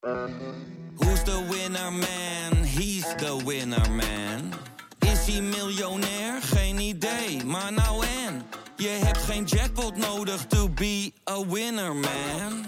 [0.00, 2.64] Who's the winner man?
[2.64, 4.52] He's the winner man.
[4.98, 6.42] Is hij miljonair?
[6.42, 8.42] Geen idee, maar nou en.
[8.76, 12.64] Je hebt geen jackpot nodig to be a winner man.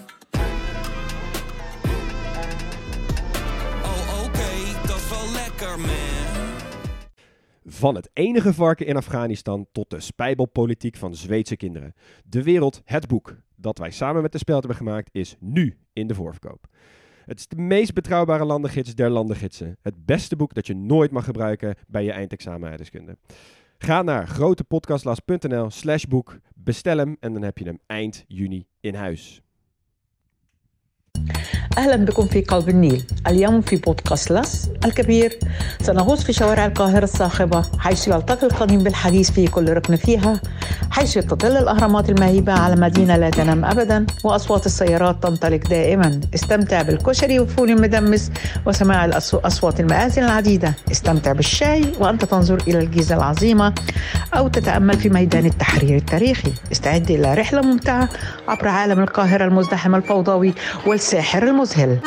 [3.82, 6.56] Oh oké, dat is wel lekker man.
[7.66, 11.94] Van het enige varken in Afghanistan tot de spijbelpolitiek van Zweedse kinderen.
[12.24, 16.06] De wereld, het boek dat wij samen met de Speld hebben gemaakt, is nu in
[16.06, 16.66] de voorverkoop.
[17.24, 19.76] Het is de meest betrouwbare landengids der landengidsen.
[19.82, 22.78] Het beste boek dat je nooit mag gebruiken bij je eindexamen.
[23.78, 28.94] Ga naar grotepodcastlas.nl slash boek, bestel hem en dan heb je hem eind juni in
[28.94, 29.42] huis.
[31.78, 33.02] أهلا بكم في قلب النيل.
[33.26, 35.38] اليوم في بودكاست لس الكبير.
[35.82, 40.40] سنغوص في شوارع القاهرة الصاخبة حيث يلتقي القديم بالحديث في كل ركن فيها
[40.90, 46.20] حيث تطل الأهرامات المهيبة على مدينة لا تنام أبدا وأصوات السيارات تنطلق دائما.
[46.34, 48.30] استمتع بالكشري والفول المدمس
[48.66, 50.74] وسماع أصوات المآذن العديدة.
[50.92, 53.74] استمتع بالشاي وأنت تنظر إلى الجيزة العظيمة
[54.34, 56.52] أو تتأمل في ميدان التحرير التاريخي.
[56.72, 58.08] استعد إلى رحلة ممتعة
[58.48, 60.54] عبر عالم القاهرة المزدحم الفوضوي
[61.01, 61.99] والساحر المذهل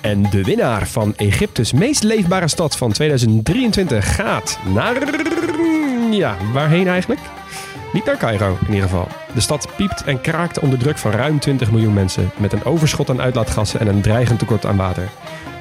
[0.00, 4.96] En de winnaar van Egyptes meest leefbare stad van 2023 gaat naar...
[6.10, 7.20] Ja, waarheen eigenlijk?
[7.97, 9.07] Niet naar Cairo in ieder geval.
[9.33, 12.31] De stad piept en kraakt onder druk van ruim 20 miljoen mensen...
[12.37, 15.09] met een overschot aan uitlaatgassen en een dreigend tekort aan water.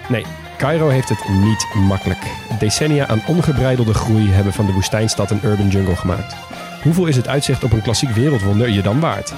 [0.09, 0.25] Nee,
[0.57, 2.19] Cairo heeft het niet makkelijk.
[2.59, 6.37] Decennia aan ongebreidelde groei hebben van de woestijnstad een urban jungle gemaakt.
[6.83, 9.35] Hoeveel is het uitzicht op een klassiek wereldwonder je dan waard?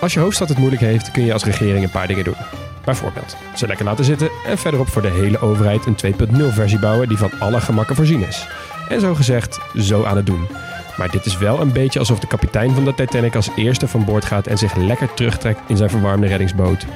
[0.00, 2.36] Als je hoofdstad het moeilijk heeft, kun je als regering een paar dingen doen.
[2.84, 7.08] Bijvoorbeeld, ze lekker laten zitten en verderop voor de hele overheid een 2.0 versie bouwen
[7.08, 8.46] die van alle gemakken voorzien is.
[8.88, 10.46] En zo gezegd, zo aan het doen.
[10.96, 14.04] Maar dit is wel een beetje alsof de kapitein van de Titanic als eerste van
[14.04, 16.86] boord gaat en zich lekker terugtrekt in zijn verwarmde reddingsboot.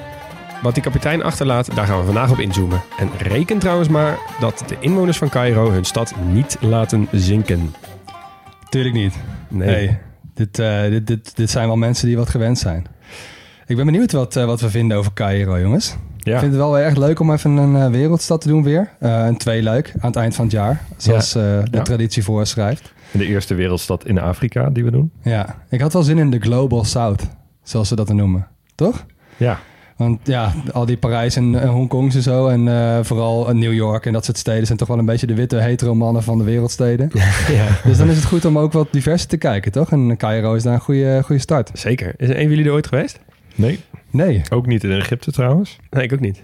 [0.62, 2.82] Wat die kapitein achterlaat, daar gaan we vandaag op inzoomen.
[2.98, 7.74] En reken trouwens maar dat de inwoners van Cairo hun stad niet laten zinken.
[8.68, 9.14] Tuurlijk niet.
[9.48, 9.68] Nee.
[9.68, 9.98] Nee.
[10.34, 12.86] Dit, eh, dit, dit, dit zijn wel mensen die wat gewend zijn.
[13.66, 15.96] Ik ben benieuwd wat, eh, wat we vinden over Cairo, jongens.
[16.26, 16.32] Ja.
[16.32, 18.90] Ik vind het wel weer erg leuk om even een eh, wereldstad te doen weer.
[19.00, 20.82] Eh, een tweeluik aan het eind van het jaar.
[20.96, 21.82] Zoals eh, de Ja.
[21.82, 22.92] traditie voorschrijft.
[23.10, 25.12] De eerste wereldstad in Afrika die we doen.
[25.22, 27.22] Ja, ik had wel zin in de Global South.
[27.62, 28.46] Zoals ze dat noemen.
[28.74, 29.04] Toch?
[29.36, 29.58] Ja,
[29.96, 32.48] Want ja, al die Parijs en, en Hongkongs en zo.
[32.48, 35.56] En vooral New York en dat soort steden zijn toch wel een beetje de witte
[35.56, 37.10] hetero mannen van de wereldsteden.
[37.48, 37.66] ja.
[37.84, 39.90] Dus dan is het goed om ook wat diverser te kijken, toch?
[39.92, 41.70] En Cairo is daar een goede, goede start.
[41.74, 42.14] Zeker.
[42.16, 43.18] Is een van jullie er ooit geweest?
[43.54, 43.80] nee.
[44.10, 45.78] Nee, Ook niet in Egypte trouwens.
[45.90, 46.40] Nee, ik ook niet.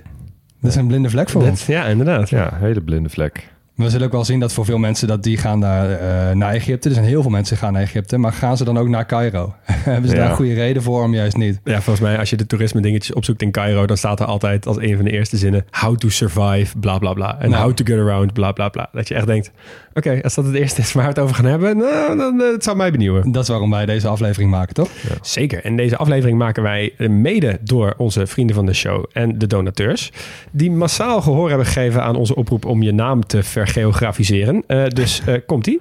[0.60, 1.66] dat is een blinde vlek voor ons.
[1.66, 2.30] Ja, inderdaad.
[2.30, 3.51] Ja, hele blinde vlek.
[3.82, 6.52] We zullen ook wel zien dat voor veel mensen dat die gaan naar, eh, naar
[6.52, 6.88] Egypte.
[6.88, 8.18] Er zijn heel veel mensen gaan naar Egypte.
[8.18, 9.54] Maar gaan ze dan ook naar Cairo?
[9.66, 10.20] Hebben ze Ja.
[10.22, 11.60] daar een goede reden voor om juist niet?
[11.64, 14.66] Ja, volgens mij als je de toerisme dingetjes opzoekt in Cairo, dan staat er altijd
[14.66, 17.40] als een van de eerste zinnen how to survive, bla bla bla.
[17.40, 17.62] En Nou.
[17.62, 18.88] how to get around, bla bla bla.
[18.92, 19.50] Dat je echt denkt,
[19.94, 22.52] oké, als dat het eerste is waar we het over gaan hebben, nou, dan eh,
[22.52, 23.32] het zou mij benieuwen.
[23.32, 24.88] Dat is waarom wij deze aflevering maken, toch?
[25.20, 25.64] Zeker.
[25.64, 29.46] En deze aflevering maken wij eh, mede door onze vrienden van de show en de
[29.46, 30.12] donateurs.
[30.50, 34.64] Die massaal gehoor hebben gegeven aan onze oproep om je naam te vergeografiseren.
[34.66, 35.80] Eh, dus eh, komt-ie.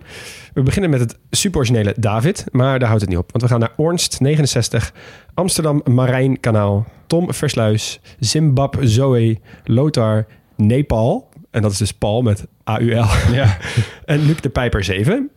[0.53, 3.31] We beginnen met het superoriginele David, maar daar houdt het niet op.
[3.31, 4.94] Want we gaan naar Ornst 69,
[5.34, 10.25] Amsterdam Marijnkanaal, Tom Versluis, Zimbab Zoe, Lothar,
[10.56, 11.29] Nepal.
[11.52, 13.06] En dat is dus Paul met AUL.
[13.31, 13.57] Ja.
[14.06, 15.29] En Luc de Pijper 7.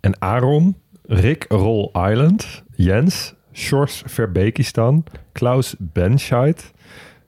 [0.00, 6.72] En Aaron, Rick Roll Island, Jens, Sjors Verbekistan, Klaus Benscheid,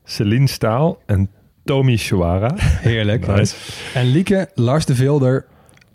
[0.03, 1.29] Celine Staal en
[1.71, 2.53] Tommy Shuara.
[2.57, 3.27] Heerlijk.
[3.27, 3.55] Nice.
[3.93, 5.45] En Lieke, Lars de Vilder,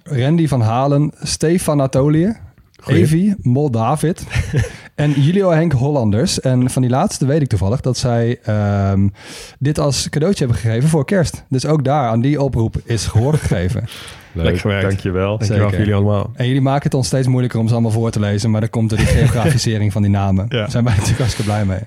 [0.03, 2.37] Randy van Halen, Stefan Anatolië,
[2.81, 3.01] Goeie.
[3.01, 4.25] Evi, Mol David
[4.95, 6.41] en Julio Henk Hollanders.
[6.41, 9.09] En van die laatste weet ik toevallig dat zij ehm,
[9.59, 11.45] dit als cadeautje hebben gegeven voor kerst.
[11.49, 13.85] Dus ook daar aan die oproep is gehoor gegeven.
[14.33, 14.89] Leuk, gewerkt.
[14.89, 15.39] dankjewel.
[15.39, 15.79] Dankjewel Zeker.
[15.79, 16.31] jullie allemaal.
[16.35, 18.51] En jullie maken het ons steeds moeilijker om ze allemaal voor te lezen.
[18.51, 20.47] Maar dan komt er die geografisering van die namen.
[20.49, 20.57] Ja.
[20.57, 21.81] Daar zijn wij natuurlijk hartstikke blij mee.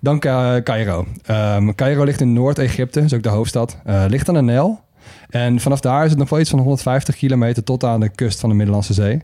[0.00, 0.18] Dan
[0.64, 1.06] Cairo.
[1.24, 3.78] Ehm, Cairo ligt in Noord-Egypte, is ook de hoofdstad.
[3.84, 4.80] Eh, ligt aan de Nijl.
[5.30, 8.40] En vanaf daar is het nog wel iets van 150 kilometer tot aan de kust
[8.40, 9.22] van de Middellandse Zee.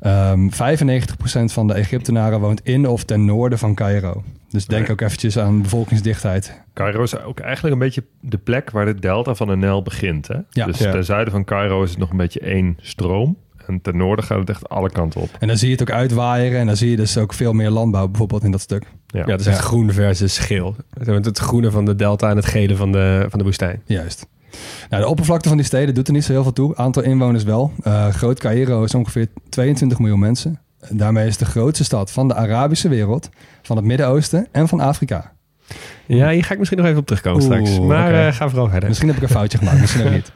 [0.00, 4.22] Ehm 95% van de Egyptenaren woont in of ten noorden van Cairo.
[4.48, 6.60] Dus denk ook eventjes aan bevolkingsdichtheid.
[6.74, 10.28] Cairo is ook eigenlijk een beetje de plek waar de delta van de Nijl begint.
[10.28, 10.36] Hè?
[10.50, 10.66] Ja.
[10.66, 10.90] dus Ja.
[10.90, 13.36] ten zuiden van Cairo is het nog een beetje één stroom.
[13.66, 15.28] En ten noorden gaat het echt alle kanten op.
[15.38, 16.60] En dan zie je het ook uitwaaieren.
[16.60, 18.84] En dan zie je dus ook veel meer landbouw bijvoorbeeld in dat stuk.
[19.06, 19.22] Ja.
[19.26, 19.62] Ja, het is echt Ja.
[19.62, 20.76] groen versus geel.
[21.04, 23.82] Het groene van de delta en het gele van de, van de woestijn.
[23.84, 24.26] Juist.
[24.90, 26.76] Nou, de oppervlakte van die steden doet er niet zo heel veel toe.
[26.76, 27.72] Aantal inwoners wel.
[27.82, 30.60] Eh, Groot Cairo is ongeveer 22 miljoen mensen.
[30.90, 33.28] Daarmee is het de grootste stad van de Arabische wereld,
[33.62, 35.32] van het Midden-Oosten en van Afrika.
[36.16, 37.80] Ja, hier ga ik misschien nog even op terugkomen Oeh, straks.
[37.80, 38.26] Maar oké.
[38.26, 38.88] eh, ga vooral verder.
[38.88, 40.32] Misschien heb ik een foutje gemaakt, misschien ook niet.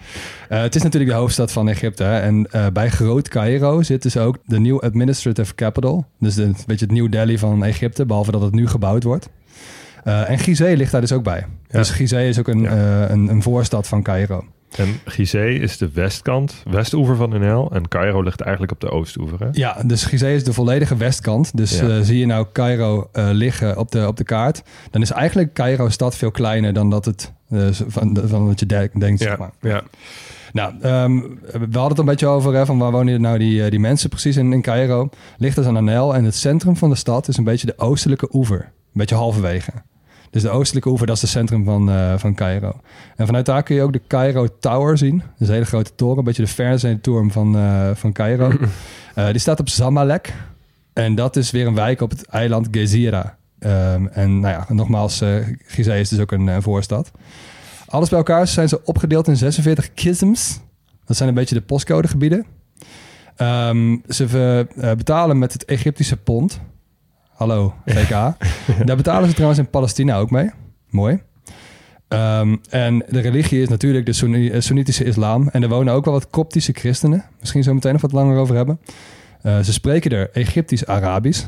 [0.49, 2.03] Eh, het is natuurlijk de hoofdstad van Egypte.
[2.05, 2.19] hè.
[2.19, 6.05] En eh, bij Groot Cairo zit dus ook de New Administrative Capital.
[6.19, 9.29] Dus de, een beetje het New Delhi van Egypte, behalve dat het nu gebouwd wordt.
[10.05, 11.47] En Gizeh ligt daar dus ook bij.
[11.69, 11.79] Ja.
[11.79, 13.11] Dus Gizeh is ook een, Ja.
[13.11, 14.45] een, een voorstad van Cairo.
[14.77, 17.71] En Gizeh is de westkant, westoever van de Nijl.
[17.73, 19.39] En Cairo ligt eigenlijk op de oostoever.
[19.41, 19.49] Hè?
[19.53, 21.57] Ja, dus Gizeh is de volledige westkant.
[21.57, 21.89] Dus Ja.
[21.89, 25.53] eh, zie je nou Cairo eh, liggen op de, op de kaart, dan is eigenlijk
[25.53, 29.21] Cairo stad veel kleiner dan dat het eh, van, van wat je de- denkt.
[29.21, 29.51] zeg maar.
[29.61, 29.83] ja.
[30.53, 31.17] Nou, ehm,
[31.53, 34.37] we hadden het een beetje over hè, van waar wonen nou die, die mensen precies
[34.37, 35.09] in, in Cairo.
[35.39, 37.79] Ligt dus aan de Nijl en het centrum van de stad is een beetje de
[37.79, 38.59] oostelijke oever.
[38.61, 39.71] Een beetje halverwege.
[40.37, 42.81] Dus de oostelijke oever, dat is het centrum van, eh, van Cairo.
[43.17, 45.19] En vanuit daar kun je ook de Cairo Tower zien.
[45.19, 48.53] Dat is een hele grote toren, een beetje de Fernsehturm van, eh, van Cairo.
[49.15, 50.35] Eh, die staat op Zamalek.
[50.93, 53.37] En dat is weer een wijk op het eiland Gezira.
[53.59, 55.35] Ehm, en nou ja, nogmaals, eh
[55.67, 57.11] Gizeh is dus ook een voorstad.
[57.87, 60.61] Alles bij elkaar zijn ze opgedeeld in 46 kisms.
[61.05, 62.47] Dat zijn een beetje de postcodegebieden.
[63.37, 64.67] Ehm, ze
[64.97, 66.61] betalen met het Egyptische pond.
[67.37, 68.11] Hallo, VK.
[68.87, 70.51] Daar betalen ze trouwens in Palestina ook mee.
[70.91, 71.23] Mooi.
[72.09, 75.49] Ehm, en de religie is natuurlijk de Sunni- eh, Soenitische islam.
[75.49, 77.25] En er wonen ook wel wat Koptische christenen.
[77.41, 78.81] Misschien zo meteen nog wat langer over hebben.
[79.43, 81.41] Eh, ze spreken er Egyptisch-Arabisch.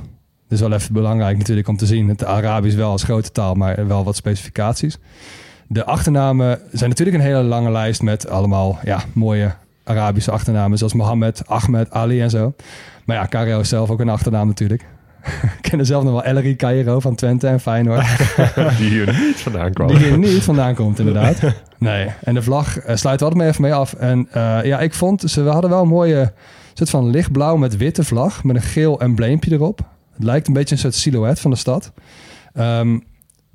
[0.48, 2.08] Dat is wel even belangrijk natuurlijk om te zien.
[2.08, 4.98] Het Arabisch wel als grote taal, maar wel wat specificaties.
[5.68, 9.54] De achternamen zijn natuurlijk een hele lange lijst met allemaal ja, mooie
[9.84, 10.78] Arabische achternamen.
[10.78, 12.54] Zoals Mohammed, Ahmed, Ali en zo.
[13.04, 14.84] Maar ja, Cairo is zelf ook een achternaam natuurlijk.
[15.62, 18.06] Ik ken zelf nog wel Ellery Cairo van Twente en Feyenoord.
[18.78, 19.86] Die hier niet vandaan kwam.
[19.86, 21.40] Die hier niet vandaan komt, inderdaad.
[21.78, 22.08] Nee.
[22.20, 23.92] En de vlag eh, sluit altijd maar even mee af.
[23.92, 26.32] En eh, ja, ik vond, ze we hadden wel een mooie
[26.74, 28.44] soort van lichtblauw met witte vlag.
[28.44, 29.78] Met een geel embleempje erop.
[30.14, 31.92] Het lijkt een beetje een soort silhouet van de stad.
[32.54, 32.98] Ehm,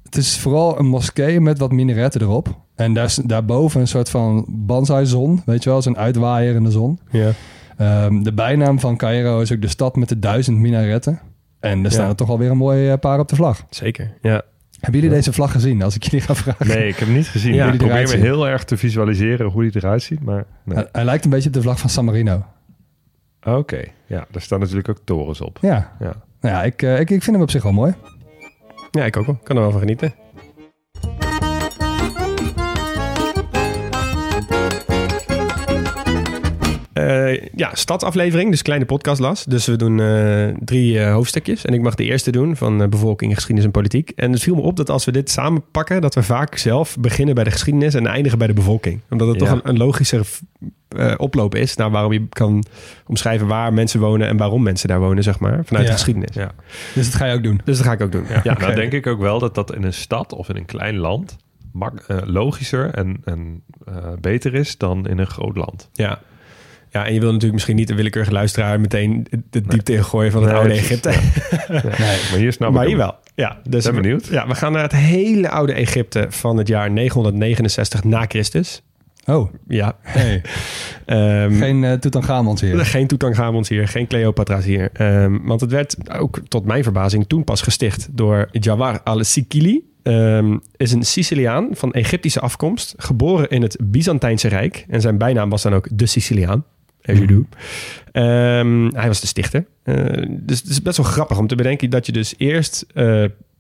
[0.04, 2.60] het is vooral een moskee met wat minaretten erop.
[2.76, 5.42] En daar, daarboven een soort van banzai-zon.
[5.46, 7.00] Weet je wel, zo'n uitwaaierende zon.
[7.10, 7.32] Ja.
[7.78, 11.20] Ehm, de bijnaam van Cairo is ook de stad met de duizend minaretten.
[11.64, 12.10] En er staan Ja.
[12.10, 13.66] er toch alweer een mooi eh, paar op de vlag.
[13.70, 14.42] Zeker, ja.
[14.80, 15.82] Hebben jullie deze vlag gezien?
[15.84, 16.68] Als ik jullie ga vragen.
[16.68, 17.54] Nee, ik heb hem niet gezien.
[17.54, 20.22] Ja, ik die probeer me heel erg te visualiseren hoe die eruit ziet.
[20.24, 20.76] Maar nee.
[20.78, 22.46] Hij, hij lijkt een beetje op de vlag van San Marino.
[23.44, 25.58] Oké, ja, daar staan natuurlijk ook torens op.
[25.62, 26.14] Ja, Ja.
[26.42, 27.94] nou ja ik, eh, ik, ik vind hem op zich wel mooi.
[28.92, 29.40] Ja, ik ook wel.
[29.44, 30.14] Kan er wel van genieten.
[37.64, 39.44] Ja, stadsaflevering, dus kleine podcast las.
[39.46, 41.66] Dus we doen eh, drie eh, hoofdstukjes.
[41.66, 44.10] En ik mag de eerste doen van eh, bevolking, geschiedenis en politiek.
[44.16, 46.02] En het viel me op dat als we dit samen pakken...
[46.02, 49.00] dat we vaak zelf beginnen bij de geschiedenis en eindigen bij de bevolking.
[49.10, 49.46] Omdat het Ja.
[49.46, 50.28] toch een, een logischer
[50.88, 51.76] eh, oploop is...
[51.76, 52.64] naar waarom je kan
[53.08, 54.28] omschrijven waar mensen wonen...
[54.28, 55.92] en waarom mensen daar wonen, zeg maar, vanuit Ja.
[55.92, 56.36] de geschiedenis.
[56.36, 56.52] Ja.
[56.94, 57.62] Dus dat ga je ook doen.
[57.64, 58.26] Dus dat ga ik ook doen.
[58.30, 60.66] Ja, Ja, nou denk ik ook wel dat dat in een stad of in een
[60.66, 61.38] klein land
[61.72, 65.90] mak- eh, logischer en, en eh, beter is dan in een groot land.
[65.94, 66.20] Ja.
[66.94, 70.42] Ja, en je wil natuurlijk misschien niet de willekeurige luisteraar meteen de diepte ingooien van
[70.42, 71.10] het Nee, oude Egypte.
[72.32, 73.08] Maar hier snap maar ik hier hem.
[73.08, 73.18] wel.
[73.36, 74.28] Ja, dus Ben we- benieuwd.
[74.28, 78.82] Ja, we gaan naar het hele oude Egypte van het jaar 969 na Christus.
[79.26, 79.96] Oh, Ja.
[80.02, 80.42] hey.
[81.06, 82.86] Ehm, geen uh, hier.
[82.86, 84.90] Geen Tutankhamons hier, geen Cleopatra's hier.
[84.94, 89.92] Ehm, want het werd ook tot mijn verbazing toen pas gesticht door Jawar al-Sikili.
[90.04, 94.86] Ehm, is een Siciliaan van Egyptische afkomst, geboren in het Byzantijnse Rijk.
[94.90, 96.64] En zijn bijnaam was dan ook de Siciliaan.
[97.06, 97.46] As you do.
[98.12, 99.66] Ehm, hij was de stichter.
[99.84, 99.96] Eh,
[100.30, 103.04] dus het is best wel grappig om te bedenken dat je dus eerst eh,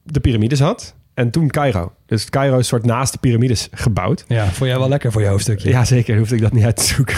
[0.04, 1.92] de piramides had en toen Cairo.
[2.06, 4.26] Dus Cairo is soort naast de piramides gebouwd.
[4.28, 5.70] Ja, vond jij wel lekker voor je hoofdstukje?
[5.70, 6.18] Ja, zeker.
[6.18, 7.16] Hoefde ik dat niet uit te zoeken.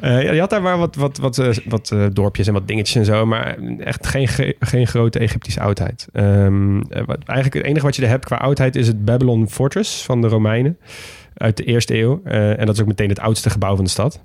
[0.00, 2.96] Eh, ja, je had daar maar wat, wat, wat, wat eh, dorpjes en wat dingetjes
[2.96, 3.26] en zo.
[3.26, 6.08] Maar echt geen, ge- geen grote Egyptische oudheid.
[6.12, 9.50] Ehm, eh, wat, eigenlijk het enige wat je er hebt qua oudheid is het Babylon
[9.50, 10.78] Fortress van de Romeinen.
[11.34, 12.22] Uit de eerste eeuw.
[12.24, 14.20] En dat is ook meteen het oudste gebouw van de stad.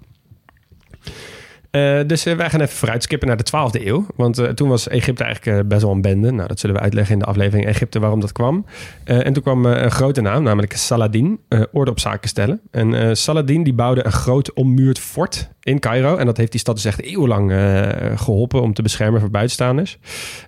[1.71, 4.05] Eh, dus eh, wij gaan even vooruit skippen naar de 12e eeuw.
[4.15, 6.31] Want eh, toen was Egypte eigenlijk best wel een bende.
[6.31, 8.65] Nou, dat zullen we uitleggen in de aflevering Egypte waarom dat kwam.
[9.03, 11.39] En toen kwam een grote naam, namelijk Saladin,
[11.71, 12.61] orde op zaken stellen.
[12.71, 16.15] En Saladin die bouwde een groot ommuurd fort in Cairo.
[16.15, 19.97] En dat heeft die stad dus echt eeuwenlang eh, geholpen om te beschermen voor buitenstaanders.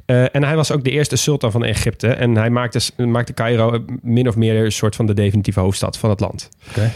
[0.05, 2.07] En hij was ook de eerste sultan van Egypte.
[2.07, 6.09] En hij maakte, maakte Cairo min of meer een soort van de definitieve hoofdstad van
[6.09, 6.49] het land.
[6.69, 6.91] Oké.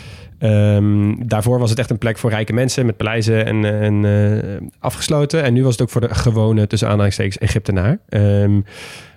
[0.45, 4.67] Ehm, daarvoor was het echt een plek voor rijke mensen met paleizen en, en eh,
[4.79, 5.43] afgesloten.
[5.43, 7.97] En nu was het ook voor de gewone, tussen aanhalingstekens, Egyptenaar.
[8.09, 8.61] Ehm,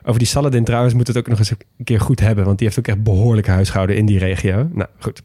[0.08, 2.44] over die Saladin trouwens moet het ook nog eens een keer goed hebben.
[2.44, 4.68] Want die heeft ook echt behoorlijk huishouden in die regio.
[4.72, 5.22] Nou, goed.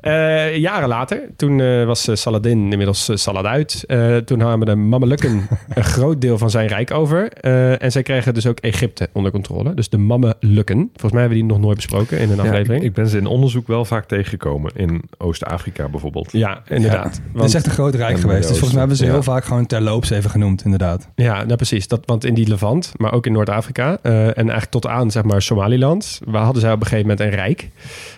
[0.00, 3.84] Eh, jaren later, toen eh, was eh, Saladin inmiddels uh, Salad uit.
[4.24, 7.32] toen namen de Mamelukken een groot deel van zijn rijk over.
[7.78, 9.74] en zij kregen dus ook Egypte onder controle.
[9.74, 10.76] Dus de Mamelukken.
[10.76, 12.82] Volgens mij hebben we die nog nooit besproken in een Ja, aflevering.
[12.82, 14.72] ik, ik ben ze in onderzoek wel vaak tegengekomen.
[14.74, 16.32] In Oost-Afrika bijvoorbeeld.
[16.32, 17.20] ja, inderdaad.
[17.34, 18.40] Het is echt een groot rijk geweest.
[18.40, 19.10] Dus volgens mij hebben ze ja.
[19.10, 21.08] heel vaak gewoon terloops even genoemd, inderdaad.
[21.14, 21.88] Ja, nou precies.
[21.88, 25.22] Dat, want in die Levant, maar ook in Noord-Afrika eh, en eigenlijk tot aan zeg
[25.22, 27.70] maar Somaliland, waar hadden zij op een gegeven moment een rijk.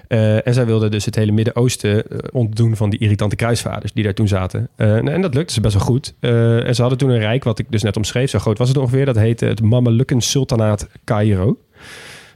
[0.08, 4.04] Eh, en zij wilden dus het hele Midden-Oosten eh, ontdoen van die irritante kruisvaarders die
[4.04, 4.68] daar toen zaten.
[4.76, 6.14] En dat lukte ze best wel goed.
[6.20, 8.76] En ze hadden toen een rijk, wat ik dus net omschreef, zo groot was het
[8.76, 9.04] ongeveer.
[9.04, 11.58] Dat heette het Mamelukken Sultanaat Cairo.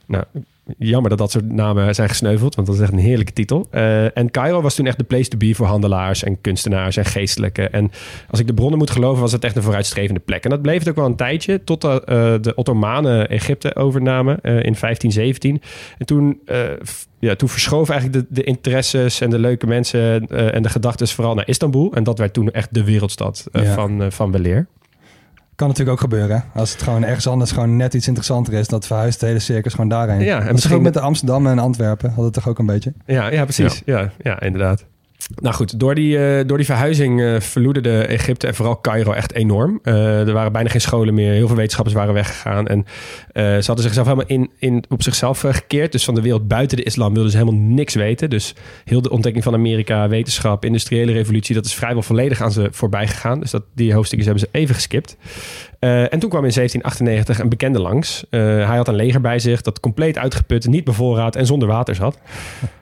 [0.07, 0.25] Nou,
[0.79, 3.67] jammer dat dat soort namen zijn gesneuveld, want dat is echt een heerlijke titel.
[3.71, 7.05] Eh, en Cairo was toen echt de place to be voor handelaars en kunstenaars en
[7.05, 7.73] geestelijken.
[7.73, 7.91] En
[8.31, 10.45] als ik de bronnen moet geloven, was het echt een vooruitstrevende plek.
[10.45, 14.53] En dat bleef het ook wel een tijdje, totdat eh, de Ottomanen Egypte overnamen eh,
[14.53, 15.61] in 1517.
[15.99, 16.41] En toen,
[17.19, 21.35] ja, toen verschoven eigenlijk de, de interesses en de leuke mensen en de gedachten vooral
[21.35, 21.93] naar Istanbul.
[21.95, 23.75] En dat werd toen echt de wereldstad Ja.
[23.75, 24.67] van, van weleer.
[25.59, 26.37] Kan natuurlijk ook gebeuren.
[26.37, 26.61] hè.
[26.61, 29.75] Als het gewoon ergens anders gewoon net iets interessanter is, dat verhuist de hele circus
[29.75, 30.21] gewoon daarheen.
[30.21, 32.59] Ja, en en misschien misschien ook met de Amsterdam en Antwerpen had het toch ook
[32.59, 32.93] een beetje.
[33.07, 33.83] Ja, ja precies.
[33.85, 34.11] Ja.
[34.23, 34.85] Ja, inderdaad.
[35.27, 39.33] Nou goed, door die, eh, door die verhuizing eh verloederde Egypte en vooral Cairo echt
[39.33, 39.79] enorm.
[39.83, 41.33] Eh, er waren bijna geen scholen meer.
[41.33, 42.67] Heel veel wetenschappers waren weggegaan.
[42.67, 42.87] En
[43.35, 45.93] ze hadden zichzelf helemaal in, in, op zichzelf gekeerd.
[45.93, 48.31] Dus van de wereld buiten de islam wilden ze helemaal niks weten.
[48.31, 51.55] Dus heel de ontdekking van Amerika, wetenschap, industriële revolutie...
[51.55, 53.41] dat is vrijwel volledig aan ze voorbij gegaan.
[53.41, 55.17] Dus dat, die hoofdstukjes hebben ze even geskipt.
[55.79, 58.25] En toen kwam in 1798 een bekende langs.
[58.31, 62.19] Hij had een leger bij zich dat compleet uitgeput, niet bevoorraad en zonder water zat.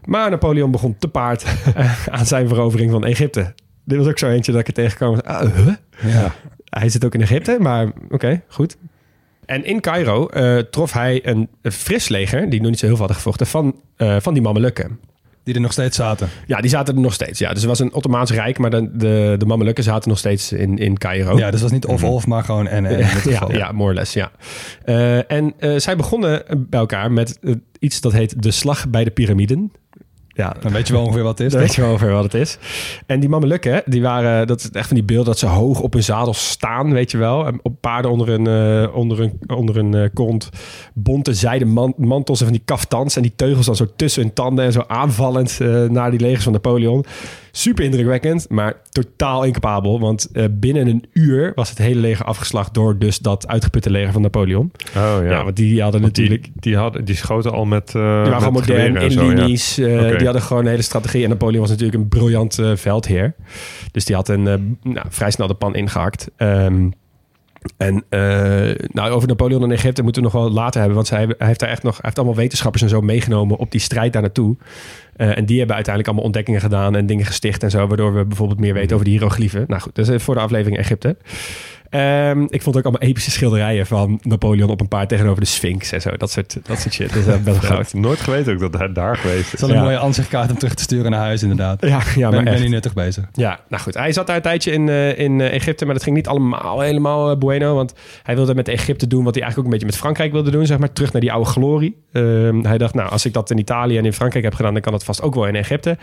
[0.04, 1.44] Maar Napoleon begon te paard
[2.10, 3.54] aan zijn verovering van Egypte.
[3.84, 5.20] Dit was ook zo eentje dat ik er tegenkwam.
[5.20, 5.74] Ah, huh?
[6.12, 6.34] Ja.
[6.64, 8.76] Hij zit ook in Egypte, maar oké, goed.
[9.46, 12.96] En in Cairo eh, trof hij een, een fris leger, die nog niet zo heel
[12.96, 14.98] veel hadden gevochten, van, eh, van die Mamelukken.
[15.42, 16.28] Die er nog steeds zaten.
[16.46, 17.38] Ja, die zaten er nog steeds.
[17.38, 20.52] Ja, dus het was een Ottomaans rijk, maar de, de, de Mamelukken zaten nog steeds
[20.52, 21.38] in, in Cairo.
[21.38, 22.98] Ja, dus het was niet of-of, maar gewoon en en.
[23.30, 24.30] Ja, ja, more less, ja.
[24.84, 27.38] Eh, en zij begonnen bij elkaar met
[27.78, 29.72] iets dat heet de slag bij de piramiden.
[30.36, 31.52] Ja, Dan weet je wel ongeveer wat het is.
[31.52, 31.68] dan toch?
[31.68, 32.58] weet je wel ongeveer wat het is.
[33.06, 35.92] En die Mamelukken, die waren, dat is echt van die beelden dat ze hoog op
[35.92, 37.46] hun zadel staan, weet je wel.
[37.46, 40.48] En op paarden onder hun, eh, onder hun, onder hun eh, kont.
[40.94, 43.16] Bonte zijden man- mantels en van die kaftans.
[43.16, 46.44] En die teugels dan zo tussen hun tanden en zo aanvallend eh, naar die legers
[46.44, 47.04] van Napoleon.
[47.58, 50.00] Super indrukwekkend, maar totaal incapabel.
[50.00, 54.12] Want eh, binnen een uur was het hele leger afgeslacht door dus dat uitgeputte leger
[54.12, 54.72] van Napoleon.
[54.88, 55.22] Oh ja.
[55.22, 56.42] Ja, want die hadden Want natuurlijk...
[56.42, 57.86] die, die, hadden, die schoten al met.
[57.88, 59.32] eh Die waren gewoon modern, in zo, ja.
[59.32, 59.78] linies.
[59.78, 60.16] eh.
[60.16, 61.22] Die hadden gewoon een hele strategie.
[61.22, 63.34] En Napoleon was natuurlijk een briljant veldheer.
[63.92, 64.42] Dus die had een,
[64.82, 66.30] nou, vrij snel de pan ingehakt.
[66.36, 66.90] Ehm,
[67.76, 68.04] en
[68.92, 70.96] nou, over Napoleon en Egypte moeten we nog wel later hebben.
[70.96, 73.80] Want hij heeft daar echt nog hij heeft allemaal wetenschappers en zo meegenomen op die
[73.80, 74.56] strijd daar naartoe.
[75.16, 77.86] Eh, en die hebben uiteindelijk allemaal ontdekkingen gedaan en dingen gesticht en zo.
[77.86, 79.64] Waardoor we bijvoorbeeld meer weten over de hieroglyphen.
[79.68, 81.16] Nou goed, dat is voor de aflevering Egypte.
[81.90, 85.92] Ehm, ik vond ook allemaal epische schilderijen van Napoleon op een paard tegenover de Sphinx
[85.92, 86.16] en zo.
[86.16, 87.08] Dat soort, dat soort shit.
[87.08, 87.94] Dat is eh, best wel goud.
[87.94, 89.52] nooit geweten ook dat hij daar geweest Het is.
[89.52, 89.82] is wel een Ja.
[89.82, 91.80] mooie ansichtkaart om terug te sturen naar huis, inderdaad.
[91.86, 92.60] Ja, ja ben, maar ben echt.
[92.60, 93.24] hier nuttig bezig.
[93.32, 93.94] Ja, nou goed.
[93.94, 96.80] Hij zat daar een tijdje in, eh, in eh, Egypte, maar dat ging niet allemaal
[96.80, 97.74] helemaal bueno.
[97.74, 100.50] Want hij wilde met Egypte doen wat hij eigenlijk ook een beetje met Frankrijk wilde
[100.50, 100.92] doen, zeg maar.
[100.92, 101.96] Terug naar die oude glorie.
[102.12, 104.82] Ehm, hij dacht, nou, als ik dat in Italië en in Frankrijk heb gedaan, dan
[104.82, 105.96] kan dat vast ook wel in Egypte.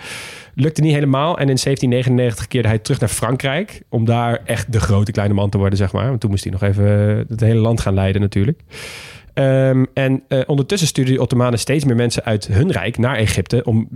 [0.55, 1.37] Lukte niet helemaal.
[1.37, 5.49] En in 1799 keerde hij terug naar Frankrijk, om daar echt de grote kleine man
[5.49, 6.07] te worden, zeg maar.
[6.07, 8.61] Want toen moest hij nog even eh, het hele land gaan leiden natuurlijk.
[9.33, 13.63] Ehm, en eh, ondertussen stuurden de Ottomanen steeds meer mensen uit hun rijk naar Egypte
[13.63, 13.89] om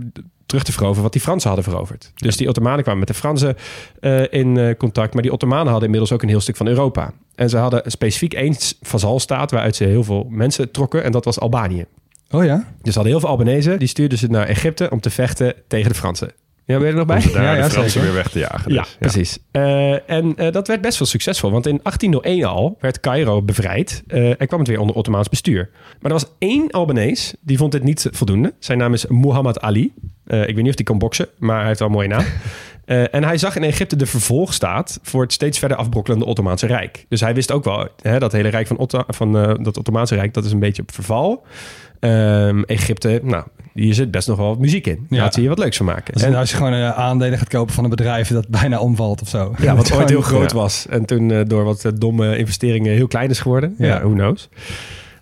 [0.46, 2.12] terug te veroveren wat die Fransen hadden veroverd.
[2.14, 3.56] Dus die Ottomanen kwamen met de Fransen
[4.00, 7.12] eh, in contact, maar die Ottomanen hadden inmiddels ook een heel stuk van Europa.
[7.34, 11.40] En ze hadden specifiek één vazalstaat waaruit ze heel veel mensen trokken en dat was
[11.40, 11.84] Albanië.
[12.30, 12.56] Oh ja?
[12.56, 15.88] Dus ze hadden heel veel Albanese, die stuurden ze naar Egypte om te vechten tegen
[15.88, 16.32] de Fransen.
[16.68, 17.22] Ja, ben je er nog bij?
[17.26, 18.72] Om Ja, ja, de Fransen weer weg te jagen.
[18.72, 18.96] Ja, dus.
[18.98, 19.38] precies.
[19.50, 21.50] Eh, en eh, dat werd best wel succesvol.
[21.50, 24.02] Want in 1801 al werd Cairo bevrijd.
[24.06, 25.70] eh, en kwam het weer onder Ottomaans bestuur.
[25.72, 28.54] Maar er was één Albanees, die vond dit niet voldoende.
[28.58, 29.92] Zijn naam is Muhammad Ali.
[30.24, 32.24] Ik weet niet of hij kan boksen, maar hij heeft wel een mooie naam.
[33.10, 37.06] En hij zag in Egypte de vervolgstaat voor het steeds verder afbrokkelende Ottomaanse Rijk.
[37.08, 39.32] Dus hij wist ook wel, hè, dat hele Rijk van, Otto, van
[39.62, 41.44] dat Ottomaanse Rijk, dat is een beetje op verval.
[42.00, 43.44] Ehm, Egypte, nou,
[43.78, 45.06] hier zit best nog wel wat muziek in.
[45.08, 45.16] Ja.
[45.22, 46.12] Laat ze hier wat leuks van maken.
[46.14, 49.22] Dus En- als je gewoon eh, aandelen gaat kopen van een bedrijf dat bijna omvalt
[49.22, 49.54] of zo.
[49.60, 50.86] Ja, wat ooit heel groot was.
[50.90, 53.74] En toen eh, door wat eh, domme investeringen heel klein is geworden.
[53.78, 54.00] Ja, Ja.
[54.00, 54.48] who knows.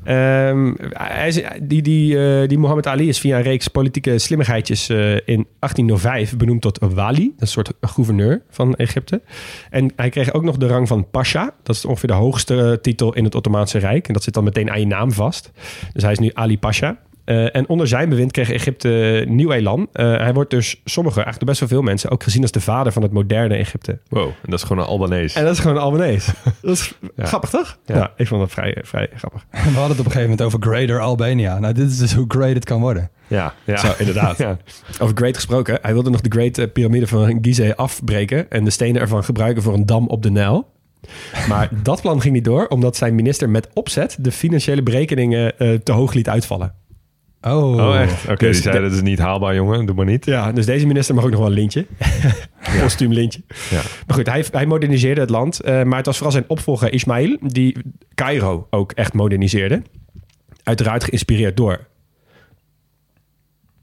[0.05, 4.89] Ehm, hij is, die, die, die Muhammad Ali is via een reeks politieke slimmigheidjes
[5.25, 9.21] in 1805 benoemd tot wali, een soort gouverneur van Egypte.
[9.71, 11.55] En hij kreeg ook nog de rang van pasha.
[11.63, 14.07] Dat is ongeveer de hoogste titel in het Ottomaanse Rijk.
[14.07, 15.51] En dat zit dan meteen aan je naam vast.
[15.93, 16.99] Dus hij is nu Ali Pasha.
[17.27, 19.89] Eh, en onder zijn bewind kreeg Egypte nieuw elan.
[19.93, 22.61] Eh, hij wordt dus sommigen, eigenlijk door best wel veel mensen, ook gezien als de
[22.61, 23.99] vader van het moderne Egypte.
[24.09, 25.39] Wow, en dat is gewoon een Albanese.
[25.39, 26.31] En dat is gewoon een Albanese.
[26.63, 27.25] dat is Ja.
[27.25, 27.79] grappig, toch?
[27.87, 27.95] Ja.
[27.97, 28.13] Ja.
[28.17, 29.47] ik vond dat vrij, vrij grappig.
[29.51, 31.59] We hadden het op een gegeven moment over Greater Albania.
[31.59, 33.11] Nou, dit is dus hoe great het kan worden.
[33.27, 33.77] Ja, ja.
[33.77, 34.39] Zo, inderdaad.
[34.47, 34.57] Ja.
[34.99, 35.79] Over Great gesproken.
[35.83, 39.63] Hij wilde nog de Great eh, Pyramide van Gizeh afbreken en de stenen ervan gebruiken
[39.63, 40.69] voor een dam op de Nijl.
[41.49, 45.75] Maar dat plan ging niet door, omdat zijn minister met opzet de financiële berekeningen eh,
[45.75, 46.75] te hoog liet uitvallen.
[47.47, 48.25] Oh, Oh, echt?
[48.25, 49.87] Oké, Dus die zei de- dat is niet haalbaar, jongen.
[49.87, 50.25] Doe maar niet.
[50.25, 51.87] Ja, dus deze minister mag ook nog wel een lintje.
[52.81, 53.41] Kostuum lintje.
[53.71, 53.81] Ja.
[54.07, 55.61] Maar goed, hij, hij moderniseerde het land.
[55.61, 57.77] eh, maar het was vooral zijn opvolger Ismail die
[58.15, 59.83] Cairo ook echt moderniseerde.
[60.63, 61.87] Uiteraard geïnspireerd door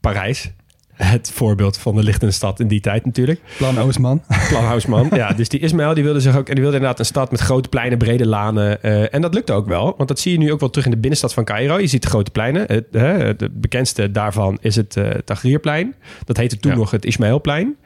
[0.00, 0.52] Parijs.
[0.94, 3.40] Het voorbeeld van de lichtende stad in die tijd natuurlijk.
[3.56, 4.22] Plan Oosman.
[4.48, 5.08] Plan Houseman.
[5.14, 6.48] ja, dus die Ismail die wilde zich ook...
[6.48, 8.82] En die wilde inderdaad een stad met grote pleinen, brede lanen.
[8.82, 9.94] eh, en dat lukte ook wel.
[9.96, 11.78] Want dat zie je nu ook wel terug in de binnenstad van Cairo.
[11.78, 12.64] Je ziet de grote pleinen.
[12.66, 15.94] Het, hè, het bekendste daarvan is het eh Tahrirplein.
[16.24, 16.76] Dat heette toen Ja.
[16.78, 17.76] nog het Ismailplein.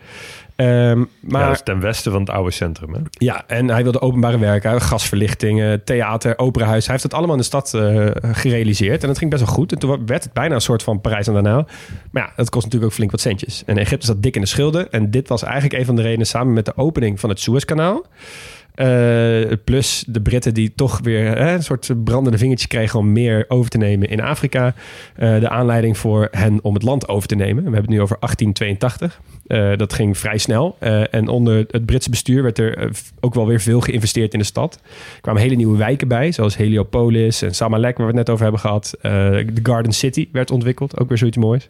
[0.58, 3.00] Ehm, maar Ja, dat is ten westen van het oude centrum, hè?
[3.10, 6.84] ja, en hij wilde openbare werken, gasverlichtingen, theater, operahuis.
[6.84, 9.02] Hij heeft het allemaal in de stad eh, gerealiseerd.
[9.02, 9.72] En dat ging best wel goed.
[9.72, 11.66] En toen werd het bijna een soort van Parijs aan de Nijl.
[12.10, 13.62] Maar ja, dat kost natuurlijk ook flink wat centjes.
[13.66, 14.92] En Egypte zat dik in de schulden.
[14.92, 18.06] En dit was eigenlijk een van de redenen, samen met de opening van het Suezkanaal...
[18.78, 23.44] eh, plus de Britten die toch weer hè, een soort brandende vingertje kregen om meer
[23.48, 24.74] over te nemen in Afrika.
[25.14, 27.56] eh, de aanleiding voor hen om het land over te nemen.
[27.56, 29.20] We hebben het nu over 1882.
[29.46, 30.76] Eh, dat ging vrij snel.
[30.78, 32.88] Eh, en onder het Britse bestuur werd er eh,
[33.20, 34.74] ook wel weer veel geïnvesteerd in de stad.
[35.14, 38.42] Er kwamen hele nieuwe wijken bij, zoals Heliopolis en Samalek, waar we het net over
[38.42, 38.94] hebben gehad.
[39.00, 41.68] Eh, de Garden City werd ontwikkeld, ook weer zoiets moois.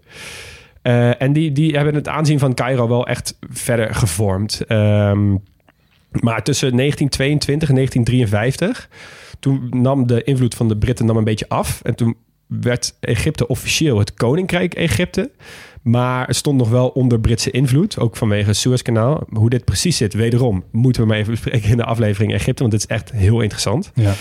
[0.83, 4.61] Eh, en die, die hebben het aanzien van Cairo wel echt verder gevormd.
[4.67, 5.35] Ehm,
[6.11, 8.89] maar tussen 1922 en 1953,
[9.41, 11.81] toen nam de invloed van de Britten nam een beetje af.
[11.83, 15.31] En toen werd Egypte officieel het Koninkrijk Egypte.
[15.83, 19.27] Maar het stond nog wel onder Britse invloed, ook vanwege het Suezkanaal.
[19.33, 22.71] Hoe dit precies zit, wederom, moeten we maar even bespreken in de aflevering Egypte, want
[22.73, 23.91] dit is echt heel interessant.
[23.95, 24.15] Ja.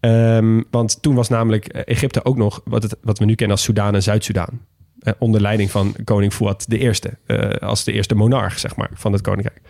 [0.00, 3.64] Ehm, want toen was namelijk Egypte ook nog wat, het, wat we nu kennen als
[3.64, 4.60] Soedan en Zuid-Soedan.
[5.00, 7.10] Eh, onder leiding van koning Fuad de Eerste.
[7.26, 9.60] eh, als de eerste monarch, zeg maar, van het koninkrijk.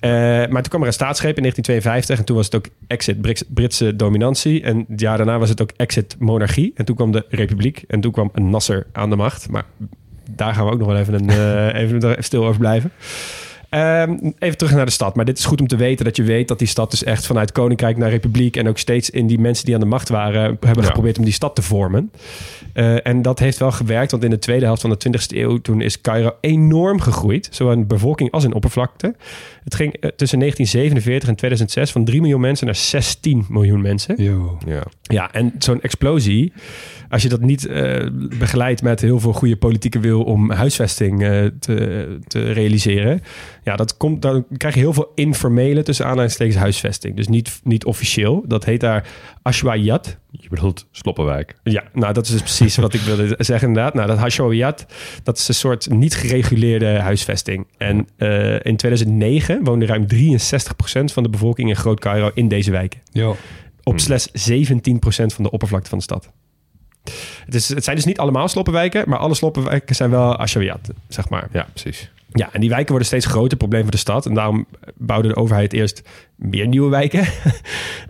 [0.00, 0.10] Eh,
[0.52, 2.18] maar toen kwam er een staatsgreep in 1952.
[2.18, 4.62] En toen was het ook exit Brits- Britse dominantie.
[4.62, 6.72] En het jaar daarna was het ook exit monarchie.
[6.74, 7.84] En toen kwam de republiek.
[7.88, 9.48] En toen kwam een Nasser aan de macht.
[9.50, 9.64] Maar
[10.30, 12.92] daar gaan we ook nog wel even, een, even stil over blijven.
[13.70, 15.16] Ehm, even terug naar de stad.
[15.16, 17.26] Maar dit is goed om te weten dat je weet dat die stad dus echt
[17.26, 20.42] vanuit koninkrijk naar republiek en ook steeds in die mensen die aan de macht waren
[20.42, 20.88] hebben Ja.
[20.88, 22.10] geprobeerd om die stad te vormen.
[22.72, 25.56] Eh, en dat heeft wel gewerkt, want in de tweede helft van de 20e eeuw
[25.58, 29.14] toen is Cairo enorm gegroeid, zowel in bevolking als in oppervlakte.
[29.64, 34.22] Het ging eh, tussen 1947 en 2006 van 3 miljoen mensen naar 16 miljoen mensen.
[34.22, 34.58] Yo.
[34.66, 34.82] Ja.
[35.02, 36.52] Ja, en zo'n explosie,
[37.08, 38.06] als je dat niet eh,
[38.38, 43.22] begeleidt met heel veel goede politieke wil om huisvesting eh, te, te realiseren,
[43.64, 47.16] ja, dat komt, dan krijg je heel veel informele tussen aanhalingstekens huisvesting.
[47.16, 48.44] Dus niet, niet officieel.
[48.46, 49.08] Dat heet daar
[49.42, 50.16] Ashwayat.
[50.30, 51.54] Je bedoelt Sloppenwijk.
[51.62, 53.94] Ja, nou dat is dus precies wat ik wilde zeggen inderdaad.
[53.94, 54.86] Nou, dat Hashawiyat,
[55.22, 57.66] dat is een soort niet gereguleerde huisvesting.
[57.76, 62.70] En eh, in 2009 woonde ruim 63% van de bevolking in Groot Cairo in deze
[62.70, 63.00] wijken
[63.82, 63.98] op Hmm.
[63.98, 66.30] slechts 17% van de oppervlakte van de stad.
[67.44, 71.28] Het, is, het zijn dus niet allemaal sloppenwijken, maar alle sloppenwijken zijn wel Ashawiyat, zeg
[71.28, 71.48] maar.
[71.52, 72.10] Ja, precies.
[72.32, 74.26] Ja, en die wijken worden steeds groter probleem voor de stad.
[74.26, 74.66] En daarom
[74.96, 76.02] bouwde de overheid eerst
[76.36, 77.24] meer nieuwe wijken.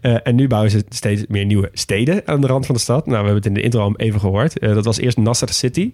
[0.00, 3.06] Eh, en nu bouwen ze steeds meer nieuwe steden aan de rand van de stad.
[3.06, 4.58] Nou, we hebben het in de intro al even gehoord.
[4.58, 5.92] Eh, dat was eerst Nasser City.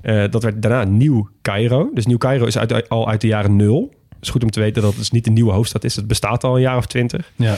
[0.00, 1.90] Eh, dat werd daarna Nieuw Cairo.
[1.92, 3.94] Dus Nieuw Cairo is uit, al uit de jaren nul.
[4.08, 5.96] Het is goed om te weten dat het dus niet de nieuwe hoofdstad is.
[5.96, 7.32] Het bestaat al een jaar of twintig.
[7.36, 7.56] Ja.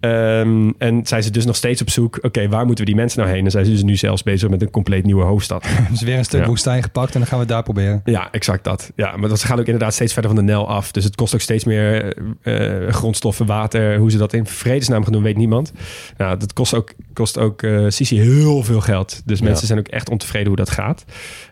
[0.00, 2.18] Ehm, en zijn ze dus nog steeds op zoek...
[2.22, 3.44] oké, waar moeten we die mensen nou heen?
[3.44, 5.66] En zijn ze dus nu zelfs bezig met een compleet nieuwe hoofdstad.
[5.90, 6.46] Dus weer een stuk Ja.
[6.46, 8.00] woestijn gepakt en dan gaan we het daar proberen.
[8.04, 8.92] Ja, exact dat.
[8.96, 10.92] Ja, maar dat, ze gaan ook inderdaad steeds verder van de Nel af.
[10.92, 13.96] Dus het kost ook steeds meer eh, grondstoffen, water.
[13.98, 15.72] Hoe ze dat in vredesnaam gaan doen, weet niemand.
[16.16, 19.22] Nou, dat kost ook, kost ook eh, Sisi heel veel geld.
[19.24, 19.44] Dus Ja.
[19.44, 21.04] mensen zijn ook echt ontevreden hoe dat gaat.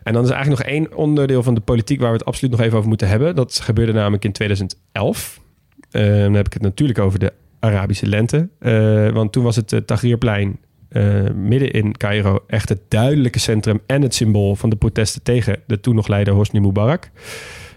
[0.03, 1.99] En dan is er eigenlijk nog één onderdeel van de politiek...
[1.99, 3.35] waar we het absoluut nog even over moeten hebben.
[3.35, 5.39] Dat gebeurde namelijk in 2011.
[5.91, 8.49] Eh, dan heb ik het natuurlijk over de Arabische lente.
[8.59, 13.81] Eh, want toen was het uh, Tahrirplein eh, midden in Cairo echt het duidelijke centrum
[13.85, 17.09] en het symbool van de protesten tegen de toen nog leider Hosni Mubarak.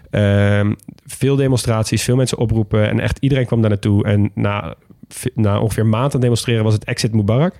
[0.09, 0.73] Ehm,
[1.05, 4.03] veel demonstraties, veel mensen oproepen en echt iedereen kwam daar naartoe.
[4.03, 4.75] En na
[5.35, 7.53] na ongeveer een maand aan demonstreren was het exit Mubarak.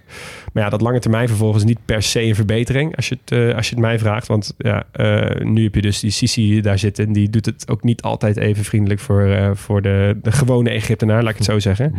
[0.54, 3.56] Maar ja, dat lange termijn vervolgens niet per se een verbetering als je het, eh,
[3.56, 4.28] als je het mij vraagt.
[4.28, 7.06] Want ja, eh, nu heb je dus die Sisi daar zitten.
[7.06, 10.70] En die doet het ook niet altijd even vriendelijk voor, eh, voor de, de gewone
[10.70, 11.96] Egyptenaar, laat ik het zo zeggen.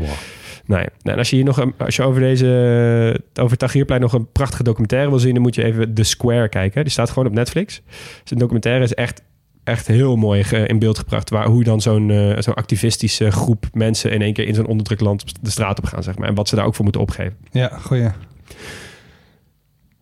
[0.67, 0.87] Nee.
[1.03, 4.63] En als je hier nog een, als je over deze over Tahrirplein nog een prachtige
[4.63, 6.83] documentaire wil zien, dan moet je even The Square kijken.
[6.83, 7.83] Die staat gewoon op Netflix.
[8.25, 9.23] Dus documentaire is echt,
[9.65, 11.31] echt heel mooi ge- in beeld gebracht.
[11.31, 15.01] Waar, hoe dan zo'n eh, zo'n activistische groep mensen in één keer in zo'n onderdrukt
[15.01, 16.29] land op de straat op gaan, zeg maar.
[16.29, 17.37] En wat ze daar ook voor moeten opgeven.
[17.51, 18.09] Ja, goeie.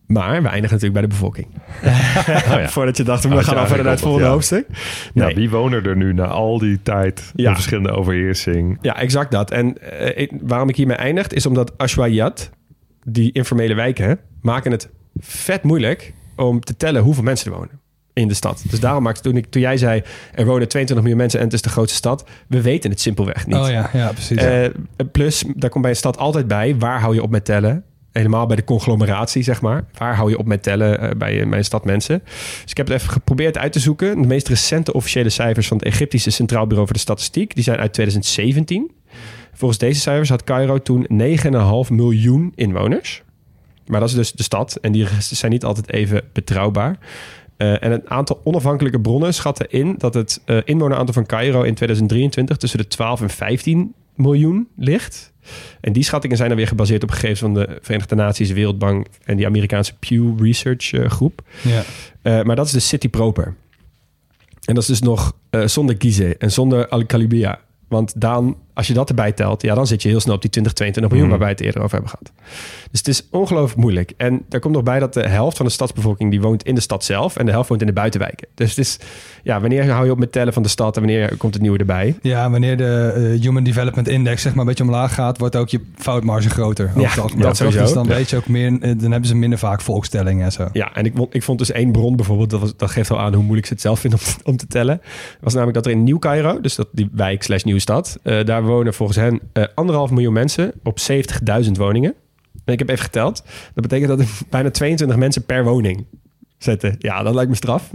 [0.07, 1.47] Maar we eindigen natuurlijk bij de bevolking.
[2.61, 2.69] ja.
[2.69, 4.31] Voordat je dacht, we gaan al verder naar het volgende ja.
[4.31, 4.65] hoofdstuk.
[5.13, 5.35] Ja, Nee.
[5.35, 7.47] wie wonen er nu na al die tijd Ja.
[7.49, 8.77] in verschillende overheersing?
[8.81, 9.51] Ja, exact dat.
[9.51, 12.49] En eh, ik- waarom ik hiermee eindig, is omdat Ashwayat,
[13.03, 17.79] die informele wijken, maken het vet moeilijk om te tellen hoeveel mensen er wonen
[18.13, 18.63] in de stad.
[18.69, 20.01] Dus daarom maakte toen, ik, toen jij zei,
[20.33, 23.47] er wonen 22 miljoen mensen en het is de grootste stad, we weten het simpelweg
[23.47, 23.55] niet.
[23.55, 24.37] Oh ja, ja precies.
[24.37, 24.65] Eh,
[25.11, 27.83] plus, daar komt bij een stad altijd bij, waar hou je op met tellen?
[28.11, 29.85] Helemaal bij de conglomeratie, zeg maar.
[29.97, 32.21] Waar hou je op met tellen eh, bij, bij een stad mensen?
[32.61, 34.21] Dus ik heb het even geprobeerd uit te zoeken.
[34.21, 37.55] De meest recente officiële cijfers van het Egyptische Centraal Bureau voor de Statistiek...
[37.55, 38.91] die zijn uit 2017.
[39.53, 41.07] Volgens deze cijfers had Cairo toen
[41.87, 43.23] 9,5 miljoen inwoners.
[43.85, 44.77] Maar dat is dus de stad.
[44.81, 46.97] En die zijn niet altijd even betrouwbaar.
[47.61, 49.95] Eh, en een aantal onafhankelijke bronnen schatten in...
[49.97, 52.57] dat het eh, inwoneraantal van Cairo in 2023...
[52.57, 55.29] tussen de 12 en 15 miljoen ligt...
[55.81, 59.37] En die schattingen zijn dan weer gebaseerd op gegevens van de Verenigde Naties, Wereldbank en
[59.37, 61.41] die Amerikaanse Pew Research eh, groep.
[61.61, 62.43] ja.
[62.43, 63.55] Maar dat is de city proper.
[64.65, 67.59] En dat is dus nog zonder Gizeh en zonder Al-Kalibia.
[67.87, 70.49] Want dan, als je dat erbij telt, ja, dan zit je heel snel op die
[70.49, 71.39] 20, 22 miljoen Mhm.
[71.39, 72.31] waar wij het eerder over hebben gehad.
[72.91, 74.13] Dus het is ongelooflijk moeilijk.
[74.17, 76.81] En daar komt nog bij dat de helft van de stadsbevolking die woont in de
[76.81, 78.47] stad zelf en de helft woont in de buitenwijken.
[78.55, 78.99] Dus het is,
[79.43, 81.77] ja, wanneer hou je op met tellen van de stad en wanneer komt het nieuwe
[81.77, 82.15] erbij?
[82.21, 85.69] Ja, wanneer de eh, Human Development Index zeg maar een beetje omlaag gaat, wordt ook
[85.69, 86.91] je foutmarge groter.
[86.95, 87.79] Ja, dat sowieso.
[87.81, 88.13] Dus dan Ja.
[88.15, 90.69] weet je ook meer, eh, dan hebben ze minder vaak volkstellingen en zo.
[90.73, 93.19] Ja, en ik, vond- ik vond dus één bron bijvoorbeeld, dat, was, dat geeft al
[93.19, 95.01] aan hoe moeilijk ze het zelf vinden om, te- om te tellen.
[95.41, 98.60] was namelijk dat er in Nieuw-Cairo, dus dat die wijk slash nieuwe stad, eh, daar
[98.63, 100.99] wonen volgens hen eh, anderhalf miljoen mensen op
[101.65, 102.13] 70.000 woningen.
[102.65, 103.43] En ik heb even geteld.
[103.73, 106.05] Dat betekent dat er bijna 22 mensen per woning
[106.63, 106.95] zitten.
[106.99, 107.89] Ja, dat lijkt me straf.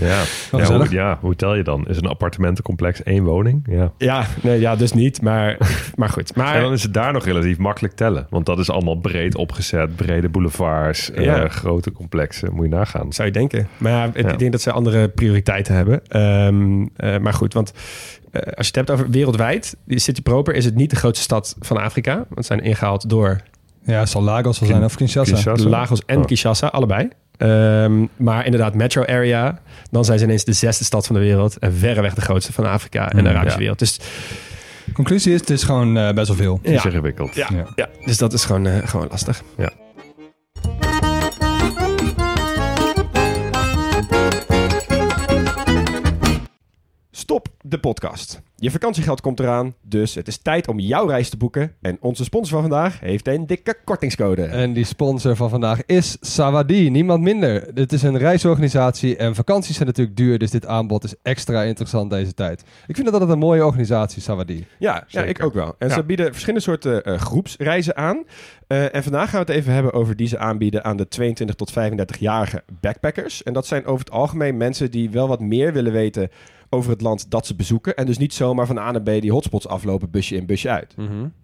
[0.00, 0.22] Ja.
[0.58, 1.88] Ja, hoe, ja, hoe tel je dan?
[1.88, 3.66] Is een appartementencomplex één woning?
[3.70, 3.92] Ja.
[3.98, 5.22] ja, nee, ja, dus niet.
[5.22, 5.56] Maar,
[5.94, 6.32] maar goed.
[6.32, 8.26] En dan Maar is het daar nog relatief makkelijk tellen.
[8.30, 9.96] Want dat is allemaal breed opgezet.
[9.96, 12.52] Brede boulevards, eh, grote complexen.
[12.54, 13.12] Moet je nagaan.
[13.12, 13.68] zou je denken.
[13.78, 14.36] Maar ja, ik Ja.
[14.36, 16.00] denk dat ze andere prioriteiten hebben.
[16.08, 17.72] Ehm, eh, maar goed, want
[18.32, 21.56] eh, als je het hebt over wereldwijd, City Proper is het niet de grootste stad
[21.60, 22.14] van Afrika.
[22.14, 23.40] Want ze zijn ingehaald door
[23.84, 25.32] Ja, het zal Lagos wel zijn of Kinshasa.
[25.32, 25.68] Kinshasa.
[25.68, 26.24] Lagos en Oh.
[26.24, 27.08] Kinshasa, allebei.
[27.36, 29.58] Ehm, maar inderdaad, metro area,
[29.90, 31.58] dan zijn ze ineens de zesde stad van de wereld.
[31.58, 33.58] En verreweg de grootste van Afrika en de Mm, Arabische ja.
[33.58, 33.78] wereld.
[33.78, 34.00] Dus
[34.92, 36.58] Conclusie is, het is gewoon eh, best wel veel.
[36.62, 37.34] Het is ja, ingewikkeld.
[37.34, 37.66] ja, Ja.
[37.74, 39.42] ja, dus dat is gewoon, eh, gewoon lastig.
[39.56, 39.70] Ja.
[47.26, 48.40] Stop de podcast.
[48.56, 51.74] Je vakantiegeld komt eraan, dus het is tijd om jouw reis te boeken.
[51.80, 54.42] En onze sponsor van vandaag heeft een dikke kortingscode.
[54.42, 57.74] En die sponsor van vandaag is Sawadi, niemand minder.
[57.74, 62.10] Dit is een reisorganisatie en vakanties zijn natuurlijk duur, dus dit aanbod is extra interessant
[62.10, 62.64] deze tijd.
[62.86, 64.66] Ik vind dat altijd een mooie organisatie, Sawadi.
[64.78, 65.74] Ja, ja ik ook wel.
[65.78, 65.94] En Ja.
[65.94, 68.24] ze bieden verschillende soorten eh, groepsreizen aan.
[68.66, 71.56] Eh, en vandaag gaan we het even hebben over die ze aanbieden aan de 22
[71.56, 73.42] tot 35-jarige backpackers.
[73.42, 76.30] En dat zijn over het algemeen mensen die wel wat meer willen weten
[76.70, 77.96] over het land dat ze bezoeken.
[77.96, 80.94] En dus niet zomaar van A naar B die hotspots aflopen, busje in, busje uit.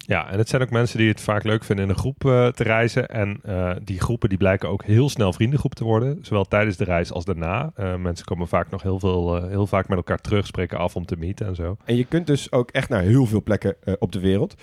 [0.07, 2.47] Ja, en het zijn ook mensen die het vaak leuk vinden in een groep eh,
[2.47, 3.09] te reizen.
[3.09, 6.19] En eh, die groepen die blijken ook heel snel vriendengroep te worden.
[6.23, 7.71] Zowel tijdens de reis als daarna.
[7.75, 11.05] Eh, mensen komen vaak nog heel, veel, heel vaak met elkaar terug, spreken af om
[11.05, 11.77] te meeten en zo.
[11.85, 14.55] En je kunt dus ook echt naar heel veel plekken op de wereld.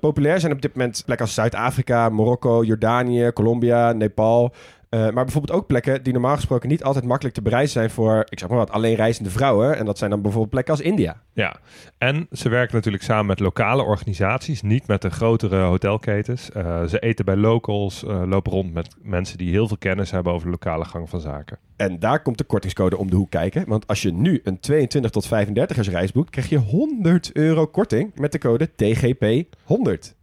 [0.00, 4.54] Populair zijn op dit moment plekken als Zuid-Afrika, Marokko, Jordanië, Colombia, Nepal.
[4.94, 8.26] Eh, maar bijvoorbeeld ook plekken die normaal gesproken niet altijd makkelijk te bereizen zijn voor,
[8.28, 9.76] ik zeg maar wat, alleen reizende vrouwen.
[9.76, 11.20] En dat zijn dan bijvoorbeeld plekken als India.
[11.32, 11.56] Ja,
[11.98, 16.50] en ze werken natuurlijk samen met lokale organisaties, niet met de grotere hotelketens.
[16.50, 20.32] Eh, ze eten bij locals, eh, lopen rond met mensen die heel veel kennis hebben
[20.32, 21.58] over de lokale gang van zaken.
[21.76, 23.68] En daar komt de kortingscode om de hoek kijken.
[23.68, 28.10] Want als je nu een 22 tot 35ers reis boekt, krijg je 100 euro korting
[28.14, 30.14] met de code TGP100.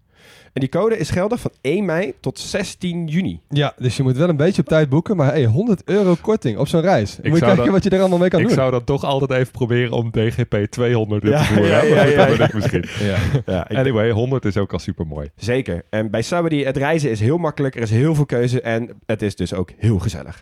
[0.54, 3.42] En die code is geldig van 1 mei tot 16 juni.
[3.50, 6.58] Ja, dus je moet wel een beetje op tijd boeken, maar hey, 100 euro korting
[6.58, 7.16] op zo'n reis.
[7.16, 8.56] Moet je kijken dat- wat je er allemaal mee kan ik doen.
[8.56, 11.68] zou dat toch altijd even proberen om TGP 200 in Ja, te voeren.
[11.68, 12.86] ja, ja, ja, dat ik misschien.
[13.08, 13.18] Ja.
[13.46, 15.30] Ja, ik- Anyway, 100 is ook al super mooi.
[15.36, 15.84] Zeker.
[15.90, 17.76] En bij Sawadee, het reizen is heel makkelijk.
[17.76, 20.42] Er is heel veel keuze en het is dus ook heel gezellig.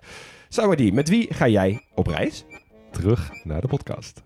[0.50, 2.46] Sawadee, met wie ga jij op reis?
[2.92, 4.22] Terug naar de podcast.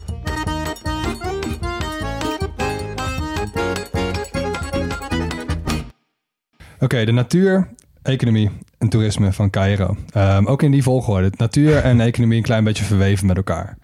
[6.83, 7.67] Oké, de natuur,
[8.01, 9.97] economie en toerisme van Cairo.
[10.09, 11.31] Ehm, ook in die volgorde.
[11.37, 13.77] Natuur en economie een klein beetje verweven met elkaar.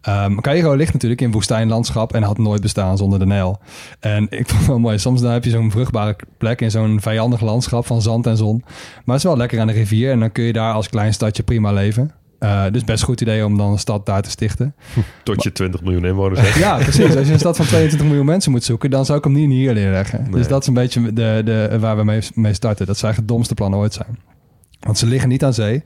[0.00, 3.60] Ehm Cairo ligt natuurlijk in woestijnlandschap en had nooit bestaan zonder de Nijl.
[4.00, 4.98] En ik vond het wel mooi.
[4.98, 8.62] Soms dan heb je zo'n vruchtbare plek in zo'n vijandig landschap van zand en zon.
[9.04, 11.14] Maar het is wel lekker aan de rivier en dan kun je daar als klein
[11.14, 12.10] stadje prima leven.
[12.44, 14.74] Eh, dus best een goed idee om dan een stad daar te stichten.
[15.22, 16.54] Tot je 20 miljoen inwoners hebt.
[16.54, 17.16] Ja, precies.
[17.16, 19.50] Als je een stad van 22 miljoen mensen moet zoeken, dan zou ik hem niet
[19.50, 20.22] hier neerleggen.
[20.22, 20.30] Nee.
[20.30, 22.86] Dus dat is een beetje de, de, waar we mee, mee starten.
[22.86, 24.18] Dat zou eigenlijk het domste plan ooit zijn.
[24.80, 25.82] Want ze liggen niet aan zee.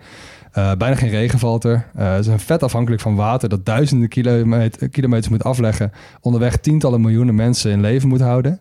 [0.52, 1.90] Eh, bijna geen regen valt er.
[1.94, 5.92] Eh, ze zijn vet afhankelijk van water dat duizenden kilometer, kilometers moet afleggen.
[6.20, 8.60] Onderweg tientallen miljoenen mensen in leven moet houden.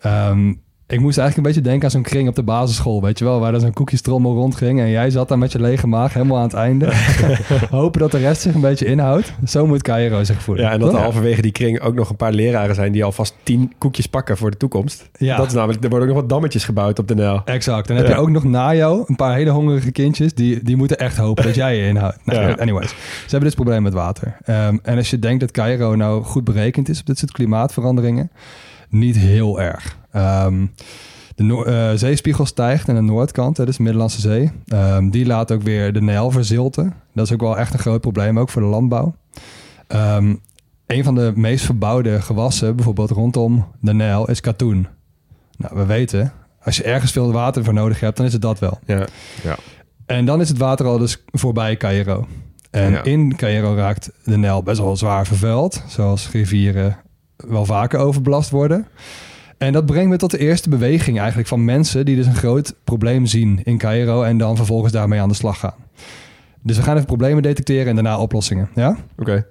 [0.00, 0.52] Ehm,
[0.90, 3.40] ik moest eigenlijk een beetje denken aan zo'n kring op de basisschool, weet je wel,
[3.40, 6.42] waar er zo'n koekjestrommel rondging en jij zat daar met je lege maag helemaal aan
[6.42, 6.88] het einde.
[7.70, 9.32] Hopen dat de rest zich een beetje inhoudt.
[9.46, 10.64] Zo moet Cairo zich voelen.
[10.64, 13.34] Ja, en dat er halverwege die kring ook nog een paar leraren zijn die alvast
[13.42, 15.08] tien koekjes pakken voor de toekomst.
[15.18, 15.36] Ja.
[15.36, 17.42] Dat is namelijk, er worden ook nog wat dammetjes gebouwd op de Nijl.
[17.44, 17.88] Exact.
[17.88, 20.34] En dan heb je ook nog na jou een paar hele hongerige kindjes.
[20.34, 22.18] Die, die moeten echt hopen dat jij je inhoudt.
[22.24, 22.52] Nou, Ja.
[22.52, 22.96] Anyways, ze
[23.30, 24.36] hebben dit probleem met water.
[24.44, 28.30] Ehm, en als je denkt dat Cairo nou goed berekend is op dit soort klimaatveranderingen,
[28.88, 29.98] niet heel erg.
[30.12, 30.66] Ehm,
[31.34, 34.50] de noor- eh, zeespiegel stijgt aan de noordkant, hè, dus de Middellandse Zee.
[34.66, 36.94] Ehm, die laat ook weer de Nijl verzilten.
[37.14, 39.14] Dat is ook wel echt een groot probleem, ook voor de landbouw.
[39.86, 40.34] Ehm,
[40.86, 44.86] een van de meest verbouwde gewassen, bijvoorbeeld rondom de Nijl, is katoen.
[45.56, 46.32] Nou, we weten,
[46.64, 48.78] als je ergens veel water voor nodig hebt, dan is het dat wel.
[48.86, 49.06] Ja.
[50.06, 52.26] En dan is het water al dus voorbij Cairo.
[52.70, 53.02] En Ja.
[53.02, 56.96] in Cairo raakt de Nijl best wel zwaar vervuild, zoals rivieren
[57.36, 58.86] wel vaker overbelast worden.
[59.60, 62.74] En dat brengt me tot de eerste beweging eigenlijk van mensen die dus een groot
[62.84, 65.74] probleem zien in Cairo en dan vervolgens daarmee aan de slag gaan.
[66.62, 68.68] Dus we gaan even problemen detecteren en daarna oplossingen.
[68.74, 68.96] Ja?
[69.18, 69.46] Oké.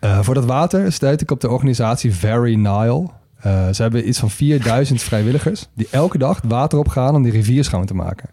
[0.00, 3.08] Eh, voor dat water stuit ik op de organisatie Very Nile.
[3.40, 7.64] Eh, ze hebben iets van 4000 vrijwilligers die elke dag water opgaan om die rivier
[7.64, 8.30] schoon te maken.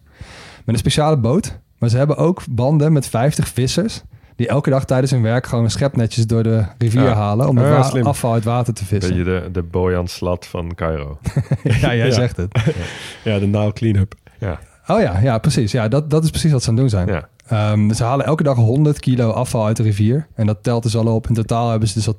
[0.65, 4.01] Met een speciale boot, maar ze hebben ook banden met 50 vissers
[4.41, 7.13] die elke dag tijdens hun werk gewoon schepnetjes door de rivier Ja.
[7.13, 9.15] halen om het afval uit water te vissen.
[9.15, 11.17] Beetje de, de Bojan Slat van Cairo.
[11.63, 12.11] ja, jij Ja.
[12.11, 12.59] zegt het.
[13.23, 14.13] Ja, de Nile Cleanup.
[14.39, 15.71] Ja, Oh ja, ja precies.
[15.71, 17.07] Ja, dat, dat is precies wat ze aan het doen zijn.
[17.07, 17.27] ja.
[17.47, 20.27] Ehm, ze halen elke dag 100 kilo afval uit de rivier.
[20.35, 21.27] En dat telt dus al op.
[21.27, 22.15] In totaal hebben ze dus al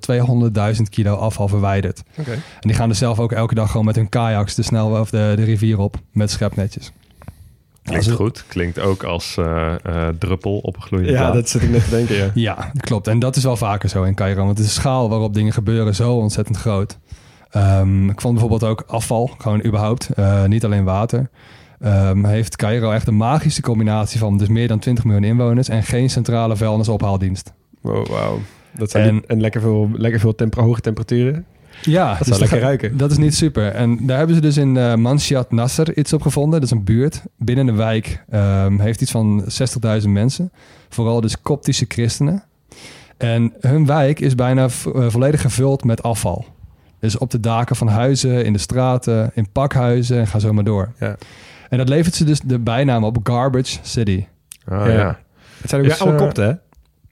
[0.75, 2.03] 200.000 kilo afval verwijderd.
[2.19, 2.31] Oké.
[2.33, 5.11] En die gaan dus zelf ook elke dag gewoon met hun kajaks de, snel, of
[5.11, 6.93] de, de rivier op met schepnetjes.
[7.83, 8.45] Klinkt goed.
[8.49, 11.35] Klinkt ook als eh, eh, druppel op een gloeiende Ja, plaat.
[11.35, 12.31] dat zit ik net te denken, ja.
[12.55, 13.07] Ja, dat klopt.
[13.09, 14.45] En dat is wel vaker zo in Cairo.
[14.45, 16.99] Want de schaal waarop dingen gebeuren zo ontzettend groot.
[17.51, 21.31] Ehm, ik vond bijvoorbeeld ook afval, gewoon überhaupt, eh, niet alleen water.
[21.81, 25.83] Ehm, heeft Cairo echt een magische combinatie van dus meer dan 20 miljoen inwoners en
[25.83, 27.53] geen centrale vuilnisophaaldienst.
[27.81, 28.39] Wow, wauw.
[28.75, 31.45] Dat zijn En- en lekker veel, lekker veel temper- hoge temperaturen.
[31.83, 32.97] Ja, Dat zou lekker ruiken.
[32.97, 33.69] Dat is niet super.
[33.69, 36.61] En daar hebben ze dus in Manshiat Nasser iets op gevonden.
[36.61, 38.25] Dat is een buurt binnen de wijk.
[38.31, 39.45] ehm, heeft iets van
[40.03, 40.53] 60.000 mensen.
[40.89, 42.43] Vooral dus koptische christenen.
[43.17, 44.69] En hun wijk is bijna eh,
[45.09, 46.45] volledig gevuld met afval.
[47.01, 50.65] Dus op de daken van huizen, in de straten, in pakhuizen en ga zo maar
[50.65, 50.93] door.
[50.99, 51.17] Ja.
[51.69, 54.25] En dat levert ze dus de bijnaam op Garbage City.
[54.65, 54.93] Ah, Ja.
[54.93, 55.19] ja.
[55.61, 56.53] Het zijn ook Dus, oude eh, kopten, hè?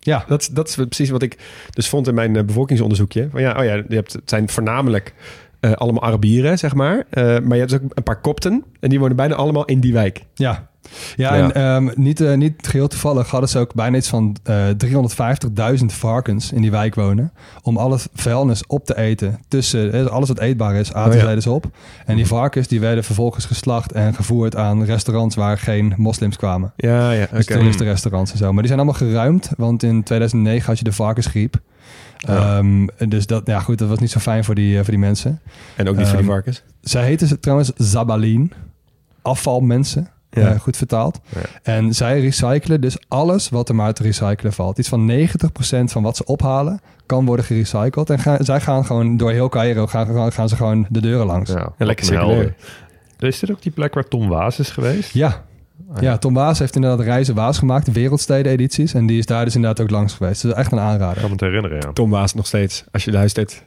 [0.01, 1.39] Ja, Dat, is- dat is precies wat ik
[1.71, 3.29] dus vond in mijn eh, bevolkingsonderzoekje.
[3.31, 5.15] Van ja, oh ja, je hebt, het zijn voornamelijk
[5.61, 7.05] eh, allemaal Arabieren, zeg maar.
[7.11, 8.65] Eh, maar je hebt dus ook een paar kopten.
[8.81, 10.25] En die wonen bijna allemaal in die wijk.
[10.35, 10.70] Ja,
[11.17, 11.43] ja, Ja.
[11.43, 15.93] en ehm, niet, eh, niet geheel toevallig hadden ze ook bijna iets van eh 350.000
[15.93, 17.33] varkens in die wijk wonen.
[17.63, 19.39] Om al het vuilnis op te eten.
[19.49, 21.35] Tussen eh, alles wat eetbaar is, aten Oh ja.
[21.35, 21.65] dus op.
[22.07, 26.73] En die varkens die werden vervolgens geslacht en gevoerd aan restaurants waar geen moslims kwamen.
[26.77, 28.45] Ja, ja, Dus toeristenrestaurants en zo.
[28.53, 31.57] Maar die zijn allemaal geruimd, want in 2009 had je de varkensgriep.
[32.19, 32.59] Ja.
[32.59, 35.41] Ehm, dus dat, ja goed, dat was niet zo fijn voor die, voor die mensen.
[35.77, 36.63] En ook niet voor die Ehm, varkens.
[36.81, 38.53] Zij heten ze trouwens Zabalin.
[39.23, 40.53] Afvalmensen, Ja.
[40.53, 41.21] eh, goed vertaald.
[41.29, 41.41] Ja.
[41.63, 44.79] En zij recyclen dus alles wat er maar te recyclen valt.
[44.79, 48.11] Iets van 90% van wat ze ophalen kan worden gerecycled.
[48.11, 51.27] En ga- zij gaan gewoon door heel Cairo gaan, gaan, gaan ze gewoon de deuren
[51.27, 51.51] langs.
[51.51, 52.55] Ja, lekker helder.
[53.19, 55.13] Is dit ook die plek waar Tom Waas is geweest?
[55.15, 55.45] Ja.
[55.95, 58.95] Ah, Ja, Tom Waas heeft inderdaad Reizen Waas gemaakt, de wereldsteden-edities.
[58.95, 60.43] En die is daar dus inderdaad ook langs geweest.
[60.43, 61.15] Dus echt een Ik aanrader.
[61.21, 61.93] kan me het herinneren, ja.
[61.93, 62.85] Tom Waas nog steeds.
[62.93, 63.65] Als je luistert,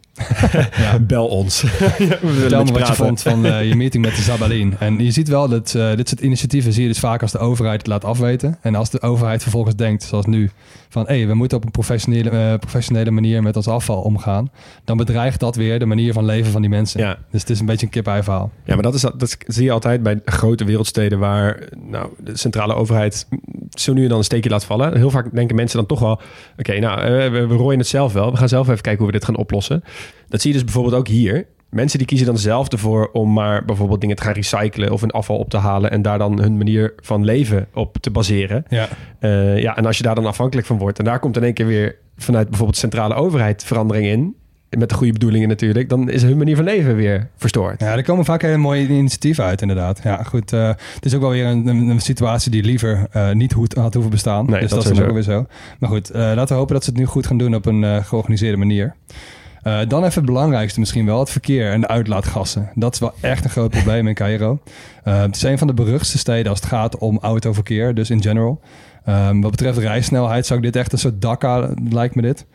[0.77, 0.99] Ja.
[1.07, 1.61] bel ons.
[1.97, 4.75] Ja, we willen Vertel me wat je vond van eh, je meeting met de Zabalin.
[4.79, 7.37] En je ziet wel dat eh, dit soort initiatieven zie je dus vaak als de
[7.37, 8.57] overheid het laat afweten.
[8.61, 10.49] En als de overheid vervolgens denkt, zoals nu,
[10.89, 14.51] van hé, we moeten op een professionele, eh, professionele manier met ons afval omgaan.
[14.83, 16.99] Dan bedreigt dat weer de manier van leven van die mensen.
[16.99, 17.17] Ja.
[17.31, 18.51] Dus het is een beetje een kip-ei-verhaal.
[18.63, 22.73] Ja, maar dat, is, dat zie je altijd bij grote wereldsteden waar nou, de centrale
[22.73, 23.27] overheid
[23.69, 24.97] zo nu en dan een steekje laat vallen.
[24.97, 26.21] Heel vaak denken mensen dan toch wel,
[26.57, 28.31] oké, nou, we, we rooien het zelf wel.
[28.31, 29.83] We gaan zelf even kijken hoe we dit gaan oplossen.
[30.27, 31.47] Dat zie je dus bijvoorbeeld ook hier.
[31.69, 35.11] mensen die kiezen dan zelf ervoor om maar bijvoorbeeld dingen te gaan recyclen of een
[35.11, 38.65] afval op te halen en daar dan hun manier van leven op te baseren.
[38.69, 38.87] Ja.
[39.19, 41.53] Eh, ja, en als je daar dan afhankelijk van wordt en daar komt in één
[41.53, 44.35] keer weer vanuit bijvoorbeeld centrale overheid verandering in,
[44.77, 47.79] met de goede bedoelingen natuurlijk, dan is hun manier van leven weer verstoord.
[47.79, 49.99] Ja, er komen vaak hele mooie initiatieven uit, inderdaad.
[50.03, 50.53] Ja, goed.
[50.53, 53.93] eh, het is ook wel weer een, een, situatie die liever eh, niet goed had
[53.93, 54.45] hoeven bestaan.
[54.45, 55.45] Nee, dus dat dat, is ook weer zo.
[55.79, 58.57] Maar goed, laten we hopen dat ze het nu goed gaan doen op een georganiseerde
[58.57, 58.95] manier.
[59.63, 62.69] Eh, dan even het belangrijkste misschien wel, het verkeer en de uitlaatgassen.
[62.75, 64.59] Dat is wel echt een groot probleem in Cairo.
[65.03, 68.21] Eh, het is een van de beruchtste steden als het gaat om autoverkeer, dus in
[68.21, 68.61] general.
[69.05, 72.45] Ehm, wat betreft rijsnelheid zou ik dit echt een soort Dhaka, lijkt me dit.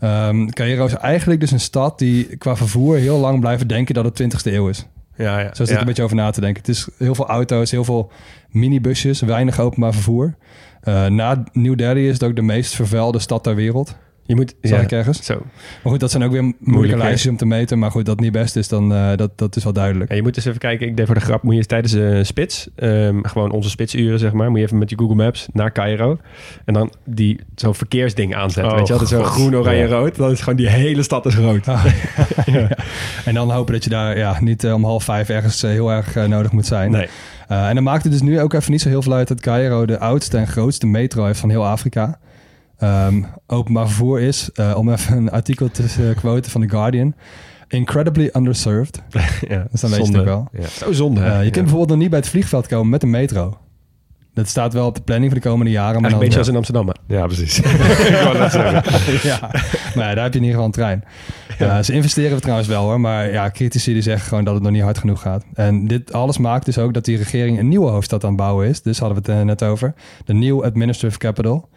[0.00, 4.04] Ehm Cairo is eigenlijk dus een stad die qua vervoer heel lang blijven denken dat
[4.04, 4.86] het 20ste eeuw is.
[5.16, 5.54] Ja, ja.
[5.54, 6.60] Zo zit ik een beetje over na te denken.
[6.60, 8.10] Het is heel veel auto's, heel veel
[8.50, 10.34] minibusjes, weinig openbaar vervoer.
[10.80, 13.96] Eh, na New Delhi is het ook de meest vervuilde stad ter wereld.
[14.26, 15.24] Je moet, Zag ja, ik ergens.
[15.24, 15.34] zo.
[15.82, 17.78] Maar goed, dat zijn ook weer moeilijke lijstjes om te meten.
[17.78, 20.10] Maar goed, dat het niet best is, dan uh, dat, dat is wel duidelijk.
[20.10, 20.86] Ja, je moet eens even kijken.
[20.86, 24.18] Ik deed voor de grap, moet je eens tijdens de spits, um, gewoon onze spitsuren
[24.18, 26.18] zeg maar, moet je even met je Google Maps naar Cairo
[26.64, 28.72] en dan die zo'n verkeersding aanzetten.
[28.72, 29.26] Oh, weet je, dat is zo God.
[29.32, 29.86] groen, oranje, Ja.
[29.86, 30.16] rood.
[30.16, 31.68] Dan is gewoon die hele stad is rood.
[31.68, 31.84] Ah,
[32.46, 32.68] ja.
[33.24, 35.92] En dan hopen dat je daar ja, niet uh, om half vijf ergens uh, heel
[35.92, 36.90] erg nodig moet zijn.
[36.90, 37.08] Nee.
[37.48, 39.86] en dan maakt het dus nu ook even niet zo heel veel uit dat Cairo
[39.86, 42.18] de oudste en grootste metro heeft van heel Afrika.
[42.82, 47.14] Um, openbaar vervoer is, uh, om even een artikel te uh, quoten van The Guardian,
[47.68, 49.02] incredibly underserved.
[49.48, 50.48] ja, je het ook wel.
[50.52, 50.66] Ja.
[50.66, 51.20] Zo zonde.
[51.20, 53.58] Uh, je kunt bijvoorbeeld nog niet bij het vliegveld komen met een metro.
[54.36, 56.00] Dat staat wel op de planning voor de komende jaren.
[56.00, 56.88] Maar een beetje als in Amsterdam.
[56.88, 57.14] Hè?
[57.14, 57.58] Ja, precies.
[58.08, 59.28] ik wou net zeggen.
[59.28, 59.38] ja,
[59.94, 61.04] maar ja, daar heb je in ieder geval een trein.
[61.58, 61.82] Ja.
[61.82, 64.82] ze investeren trouwens wel hoor, maar ja, critici die zeggen gewoon dat het nog niet
[64.82, 65.44] hard genoeg gaat.
[65.54, 68.68] En dit alles maakt dus ook dat die regering een nieuwe hoofdstad aan het bouwen
[68.68, 68.82] is.
[68.82, 69.94] Dus hadden we het uh, net over.
[70.24, 71.68] De New Administrative Capital.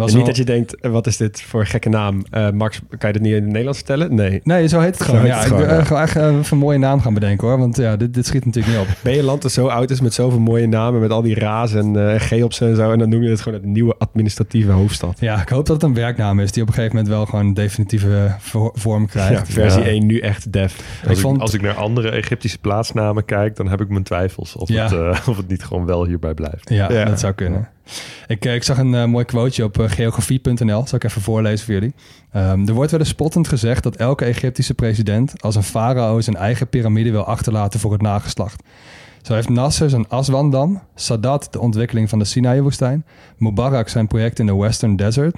[0.00, 2.22] Was niet dat je denkt, wat is dit voor een gekke naam?
[2.34, 4.14] Uh, Max, kan je dit niet in het Nederlands vertellen?
[4.14, 4.40] Nee.
[4.44, 5.20] Nee, zo heet het gewoon.
[5.20, 5.84] Heet ja, het ik gewoon, wil ja.
[5.84, 7.58] gewoon echt even een mooie naam gaan bedenken hoor.
[7.58, 8.94] Want ja, dit, dit schiet natuurlijk niet op.
[9.02, 11.74] Ben je land dat zo oud is met zoveel mooie namen, met al die ra's
[11.74, 12.92] en uh, geops en zo.
[12.92, 15.20] En dan noem je het gewoon het nieuwe administratieve hoofdstad.
[15.20, 17.46] Ja, ik hoop dat het een werknaam is die op een gegeven moment wel gewoon
[17.46, 18.34] een definitieve
[18.72, 19.46] vorm krijgt.
[19.46, 19.86] Ja, versie ja.
[19.86, 21.00] 1 nu echt def.
[21.08, 21.40] Als ik, vond...
[21.40, 24.82] als ik naar andere Egyptische plaatsnamen kijk, dan heb ik mijn twijfels of, ja.
[24.82, 26.70] het, uh, of het niet gewoon wel hierbij blijft.
[26.70, 27.04] Ja, ja.
[27.04, 27.68] dat zou kunnen.
[28.26, 30.86] Ik, ik, zag een uh, mooi quoteje op uh, geografie.nl.
[30.86, 31.94] Zal ik even voorlezen voor jullie.
[32.36, 36.36] Um, er wordt wel eens spottend gezegd dat elke Egyptische president als een farao zijn
[36.36, 38.62] eigen piramide wil achterlaten voor het nageslacht.
[39.22, 43.04] Zo heeft Nasser zijn Aswandam, Sadat de ontwikkeling van de Sinai-woestijn,
[43.36, 45.36] Mubarak zijn project in de Western Desert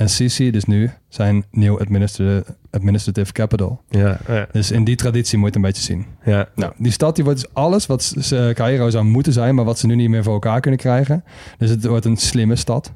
[0.00, 3.80] en Sisi dus nu zijn New Administrative, administrative Capital.
[3.88, 4.46] Ja, ja.
[4.52, 6.06] Dus in die traditie moet je het een beetje zien.
[6.24, 6.48] Ja.
[6.54, 9.78] Nou, die stad die wordt dus alles wat ze, Cairo zou moeten zijn, maar wat
[9.78, 11.24] ze nu niet meer voor elkaar kunnen krijgen.
[11.58, 12.92] Dus het wordt een slimme stad.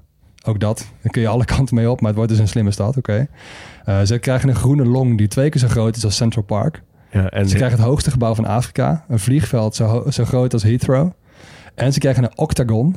[0.46, 0.86] Ook dat.
[1.02, 3.28] Daar kun je alle kanten mee op, maar het wordt dus een slimme stad, oké.
[3.84, 4.00] Okay.
[4.00, 6.82] Uh, ze krijgen een groene long die twee keer zo groot is als Central Park.
[7.10, 9.04] Ja, en ze krijgen het hoogste gebouw van Afrika.
[9.08, 11.10] Een vliegveld zo, zo groot als Heathrow.
[11.74, 12.96] En ze krijgen een octagon.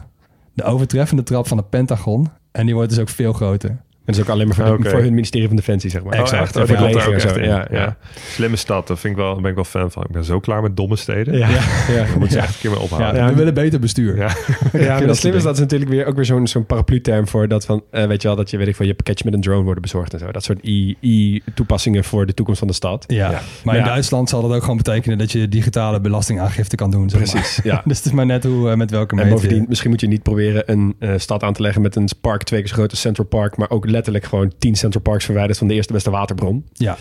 [0.54, 2.30] De overtreffende trap van het Pentagon.
[2.52, 3.86] En die wordt dus ook veel groter.
[4.08, 4.78] En dat is ook alleen maar voor, okay.
[4.78, 6.14] de, voor hun ministerie van Defensie, zeg maar.
[6.14, 6.56] Oh, exact.
[6.56, 7.40] Oh, voor leger en zo.
[7.40, 7.98] Ja, ja.
[8.30, 10.04] Slimme stad, daar vind ik wel, ben ik wel fan van.
[10.04, 11.38] Ik ben zo klaar met domme steden.
[11.38, 11.56] Ja, ja.
[11.96, 12.04] ja.
[12.04, 13.22] Daar moet je echt een keer mee ophouden.
[13.22, 14.18] Ja, we willen beter bestuur.
[14.18, 14.24] Ja,
[14.74, 17.66] ja maar de slimme stad is natuurlijk weer ook weer zo'n zo'n paraplu-term voor dat
[17.66, 19.64] van, uh, weet je wel, dat je, weet ik van je pakketje met een drone
[19.64, 20.32] worden bezorgd en zo.
[20.32, 23.04] Dat soort i-toepassingen voor de toekomst van de stad.
[23.08, 23.42] Ja, ja.
[23.64, 27.10] maar in Duitsland zal dat ook gewoon betekenen dat je digitale belastingaangifte kan doen.
[27.10, 27.74] Zeg Precies, maar.
[27.74, 27.82] ja.
[27.86, 30.24] dus het is maar net hoe, uh, met welke En bovendien, misschien moet je niet
[30.24, 33.00] proberen een uh, stad aan te leggen met een park twee keer zo groot als
[33.00, 36.66] Central Park, maar ook letterlijk gewoon tien Central Parks verwijderd van de eerste beste waterbron.
[36.74, 36.98] Ja.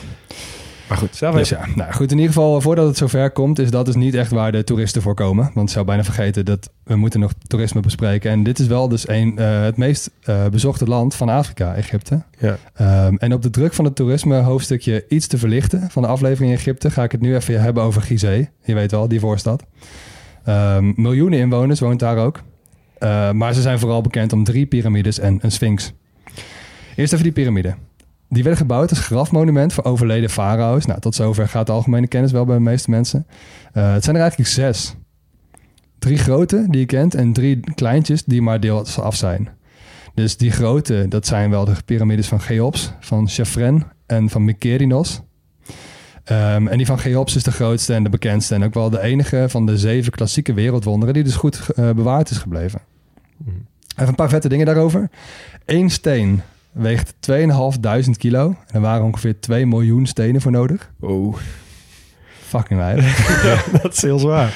[0.89, 3.71] Maar goed, zelf dus ja, nou goed, in ieder geval voordat het zover komt, is
[3.71, 5.51] dat dus niet echt waar de toeristen voor komen.
[5.55, 8.31] Want ik zou bijna vergeten dat we moeten nog toerisme bespreken.
[8.31, 12.23] En dit is wel dus een, uh, het meest uh, bezochte land van Afrika, Egypte.
[12.39, 12.59] Ja.
[13.07, 16.51] Um, en op de druk van het toerisme hoofdstukje iets te verlichten van de aflevering
[16.51, 18.47] in Egypte, ga ik het nu even hebben over Gizeh.
[18.65, 19.65] Je weet wel, die voorstad.
[20.49, 22.43] Um, miljoenen inwoners woont daar ook.
[23.01, 25.93] Uh, maar ze zijn vooral bekend om drie piramides en een sphinx.
[26.97, 27.75] Eerst even die piramide.
[28.29, 30.87] Die werden gebouwd als grafmonument voor overleden farao's.
[30.87, 33.27] Nou, tot zover gaat de algemene kennis wel bij de meeste mensen.
[33.75, 34.95] Uh, het zijn er eigenlijk zes.
[35.99, 39.49] Drie grote die je kent en drie kleintjes die maar deels af zijn.
[40.15, 45.21] Dus die grote, dat zijn wel de piramides van Cheops, van Chefren en van Mykerinos.
[46.31, 49.01] Um, en die van Cheops is de grootste en de bekendste en ook wel de
[49.01, 52.81] enige van de zeven klassieke wereldwonderen die dus goed uh, bewaard is gebleven.
[53.37, 53.67] Mm.
[53.97, 55.11] Even een paar vette dingen daarover.
[55.65, 56.43] Eén steen
[56.77, 58.49] weegt 2.500 kilo.
[58.49, 60.93] En er waren ongeveer 2 miljoen stenen voor nodig.
[61.01, 61.37] Oh.
[62.41, 63.27] Fucking weinig.
[63.47, 64.55] ja, dat is heel zwaar.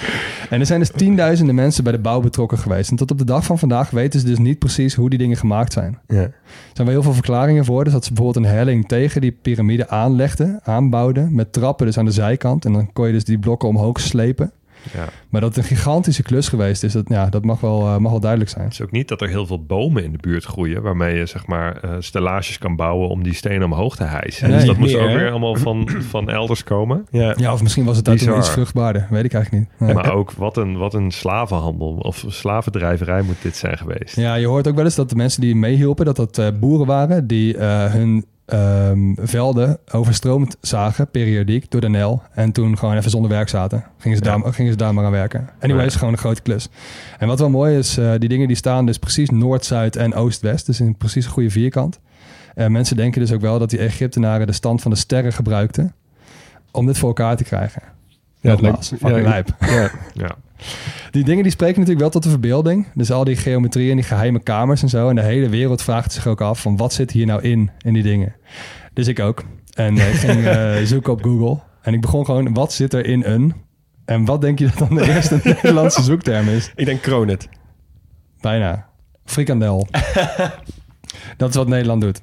[0.50, 2.90] En er zijn dus tienduizenden mensen bij de bouw betrokken geweest.
[2.90, 5.36] En tot op de dag van vandaag weten ze dus niet precies hoe die dingen
[5.36, 5.98] gemaakt zijn.
[6.06, 6.16] Ja.
[6.16, 6.32] Er
[6.72, 7.84] zijn wel heel veel verklaringen voor.
[7.84, 11.34] Dus dat ze bijvoorbeeld een helling tegen die piramide aanlegden, aanbouwden.
[11.34, 12.64] Met trappen dus aan de zijkant.
[12.64, 14.52] En dan kon je dus die blokken omhoog slepen.
[14.92, 15.04] Ja.
[15.28, 18.10] Maar dat het een gigantische klus geweest is, dat, ja, dat mag, wel, eh, mag
[18.10, 18.64] wel duidelijk zijn.
[18.64, 20.82] Het is ook niet dat er heel veel bomen in de buurt groeien...
[20.82, 24.48] waarmee je zeg maar eh, stellages kan bouwen om die stenen omhoog te hijsen.
[24.48, 25.14] Nee, dus dat moest meer, ook hè?
[25.14, 27.06] weer allemaal van, van elders komen.
[27.10, 27.34] Ja.
[27.36, 29.06] Ja, of misschien was het daar toen iets vruchtbaarder.
[29.10, 29.94] Weet ik eigenlijk niet.
[29.94, 34.16] Maar ook wat een, wat een slavenhandel of slavendrijverij moet dit zijn geweest.
[34.16, 36.86] Ja, je hoort ook wel eens dat de mensen die meehielpen, dat dat eh, boeren
[36.86, 42.22] waren die eh, hun ehm, velden overstroomd zagen, periodiek, door de Nel.
[42.34, 43.84] En toen gewoon even zonder werk zaten.
[43.98, 44.38] Gingen ze, Ja.
[44.38, 45.48] daar, gingen ze daar maar aan werken.
[45.60, 45.82] Ja.
[45.82, 46.68] is gewoon een grote klus.
[47.18, 50.14] En wat wel mooi is, eh, die dingen die staan dus precies noord, zuid en
[50.14, 50.66] oost-west.
[50.66, 51.98] Dus in precies een goede vierkant.
[52.54, 55.94] En mensen denken dus ook wel dat die Egyptenaren de stand van de sterren gebruikten
[56.70, 57.82] om dit voor elkaar te krijgen.
[58.40, 59.48] Ja, het lijkt- ja, lijp.
[59.60, 59.90] Ja.
[60.24, 60.30] Ja.
[61.10, 62.86] Die dingen die spreken natuurlijk wel tot de verbeelding.
[62.94, 65.08] Dus al die geometrie en die geheime kamers en zo.
[65.08, 67.92] En de hele wereld vraagt zich ook af van wat zit hier nou in, in
[67.92, 68.34] die dingen.
[68.92, 69.44] Dus ik ook.
[69.74, 71.58] En eh, ik ging eh, zoeken op Google.
[71.82, 73.54] En ik begon gewoon, wat zit er in een?
[74.04, 76.72] En wat denk je dat dan de eerste Nederlandse zoekterm is?
[76.74, 77.48] Ik denk Kronet.
[78.40, 78.88] Bijna.
[79.24, 79.88] Frikandel.
[81.36, 82.20] dat is wat Nederland doet.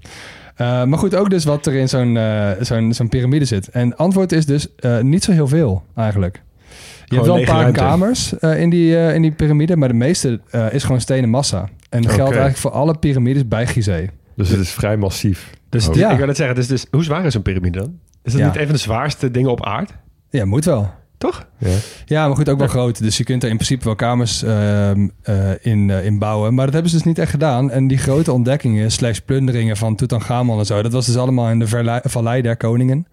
[0.55, 2.19] Eh, maar goed, ook dus wat er in zo'n
[2.59, 3.69] zo'n zo'n piramide zit.
[3.69, 4.67] En antwoord is dus
[5.01, 6.41] niet zo heel veel eigenlijk.
[7.09, 7.79] Je hebt wel een paar ruimte.
[7.79, 11.29] kamers eh, in, die, eh, in die piramide, maar de meeste eh, is gewoon stenen
[11.29, 11.69] massa.
[11.89, 14.07] En dat geldt eigenlijk voor alle piramides bij Gizeh.
[14.35, 15.49] Dus het is vrij massief.
[15.69, 15.95] Dus Oh.
[15.95, 16.11] Ja.
[16.11, 17.99] ik wil het zeggen, dus, dus hoe zwaar is zo'n piramide dan?
[18.23, 18.47] Is dat Ja.
[18.47, 19.93] niet een van de zwaarste dingen op aard?
[20.29, 20.91] Ja, moet wel.
[21.17, 21.47] Toch?
[21.57, 21.69] Ja.
[22.05, 22.99] Ja, maar goed, ook wel groot.
[23.01, 26.53] Dus je kunt er in principe wel kamers ehm, eh, in, eh, in bouwen.
[26.53, 27.71] Maar dat hebben ze dus niet echt gedaan.
[27.71, 30.81] En die grote ontdekkingen slash plunderingen van Tutankhamon en zo...
[30.81, 33.07] dat was dus allemaal in de Verlei- Vallei der Koningen.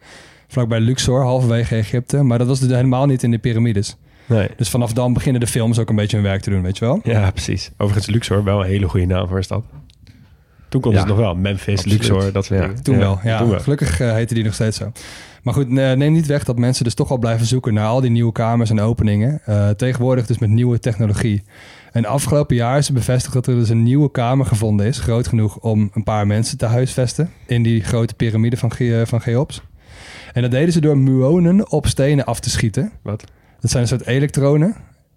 [0.49, 2.23] Vlakbij Luxor, halverwege Egypte.
[2.23, 3.97] Maar dat was dus helemaal niet in de piramides.
[4.27, 4.49] Nee.
[4.57, 6.85] Dus vanaf dan beginnen de films ook een beetje hun werk te doen, weet je
[6.85, 7.01] wel?
[7.03, 7.71] Ja, precies.
[7.77, 9.65] Overigens Luxor, wel een hele goede naam voor een stad.
[10.69, 11.07] Toen konden Ja.
[11.07, 11.43] ze het nog wel.
[11.43, 11.99] Memphis, Absoluut.
[12.09, 12.67] Luxor, dat soort Ja.
[12.67, 12.83] dingen.
[12.83, 13.39] Toen wel, ja.
[13.39, 13.61] toen wel.
[13.61, 14.93] Gelukkig eh, heette die nog steeds zo.
[15.43, 18.01] Maar goed, eh, neem niet weg dat mensen dus toch al blijven zoeken naar al
[18.01, 19.41] die nieuwe kamers en openingen.
[19.45, 21.43] Eh, tegenwoordig dus met nieuwe technologie.
[21.93, 24.99] En afgelopen jaar is bevestigd dat er dus een nieuwe kamer gevonden is.
[24.99, 27.31] Groot genoeg om een paar mensen te huisvesten.
[27.47, 29.63] In die grote piramide van, Ge- van Cheops.
[30.35, 32.93] En dat deden ze door muonen op stenen af te schieten.
[33.03, 33.25] Wat?
[33.61, 34.69] Dat zijn een soort elektronen.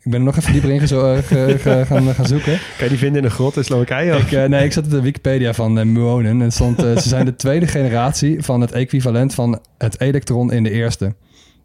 [0.04, 2.54] Ik ben er nog even dieper in eh, ge- ge- gaan, gaan zoeken.
[2.78, 4.16] Kan je die vinden in een grot in Slowakije?
[4.18, 6.42] Ik, eh, nee, ik zat op de Wikipedia van uh, muonen.
[6.42, 10.64] En stond, eh, ze zijn de tweede generatie van het equivalent van het elektron in
[10.64, 11.16] de eerste.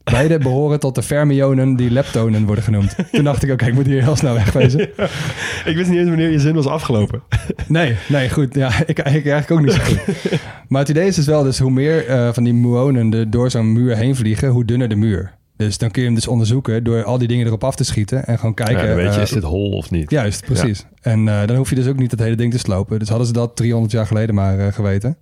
[0.05, 2.97] Beide behoren tot de fermionen die leptonen worden genoemd.
[3.13, 4.81] Toen dacht ik, oké, ik moet hier heel snel wegwezen.
[5.71, 7.23] ik wist niet eens wanneer je zin was afgelopen.
[7.69, 8.55] Nee, nee, goed.
[8.55, 9.99] Ja, ik, ik eigenlijk ook niet zo goed.
[10.69, 13.51] Maar het idee is dus wel, dus hoe meer eh, van die muonen er door
[13.51, 15.33] zo'n muur heen vliegen, hoe dunner de muur.
[15.57, 18.27] Dus dan kun je hem dus onderzoeken door al die dingen erop af te schieten
[18.27, 18.89] en gewoon kijken.
[18.89, 20.11] Ja, weet je, eh, is dit hol of niet?
[20.11, 20.87] Juist, precies.
[21.01, 22.99] En eh, dan hoef je dus ook niet het hele ding te slopen.
[22.99, 25.17] Dus hadden ze dat 300 jaar geleden maar eh, geweten.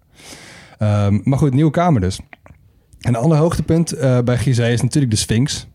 [0.78, 2.20] Ehm, maar goed, nieuwe kamer dus.
[3.00, 5.66] En een ander hoogtepunt eh, bij Gizeh is natuurlijk de Sphinx.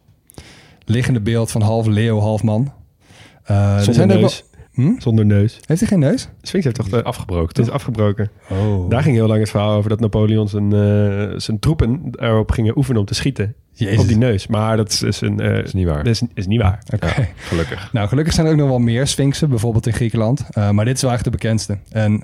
[0.85, 2.73] Liggende beeld van half leeuw, half man.
[3.43, 4.19] Eh, er Zonder zijn neus.
[4.21, 4.53] wel-
[4.85, 4.99] Hm?
[4.99, 5.59] Zonder neus.
[5.65, 6.29] Heeft hij geen neus?
[6.41, 6.89] Sphinx heeft toch...
[6.89, 8.29] De, afgebroken, het is afgebroken.
[8.49, 8.89] Oh.
[8.89, 12.77] Daar ging heel lang het verhaal over dat Napoleon zijn, eh, zijn troepen erop gingen
[12.77, 13.55] oefenen om te schieten.
[13.73, 13.99] Jezus.
[13.99, 14.47] Op die neus.
[14.47, 15.39] Maar dat is, is een...
[15.39, 15.97] is niet waar.
[16.03, 16.83] dat is, is niet waar.
[16.93, 17.05] Oké.
[17.05, 17.89] Ja, gelukkig.
[17.93, 20.45] Nou, gelukkig zijn er ook nog wel meer Sphinxen, bijvoorbeeld in Griekenland.
[20.51, 21.77] Eh, maar dit is wel echt de bekendste.
[21.89, 22.23] En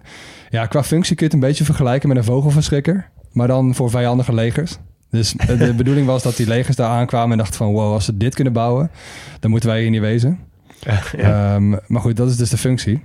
[0.49, 3.09] ja, qua functie kun je het een beetje vergelijken met een vogelverschrikker.
[3.31, 4.77] Maar dan voor vijandige legers.
[5.11, 7.71] Dus de bedoeling was dat die legers daar aankwamen en dachten van...
[7.71, 8.91] wow, als ze dit kunnen bouwen,
[9.39, 10.39] dan moeten wij hier niet wezen.
[10.79, 11.01] Ja.
[11.17, 13.03] Ehm, maar goed, dat is dus de functie.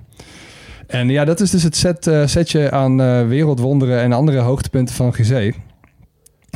[0.86, 4.94] En ja, dat is dus het set, eh, setje aan eh, wereldwonderen en andere hoogtepunten
[4.94, 5.54] van Gizeh.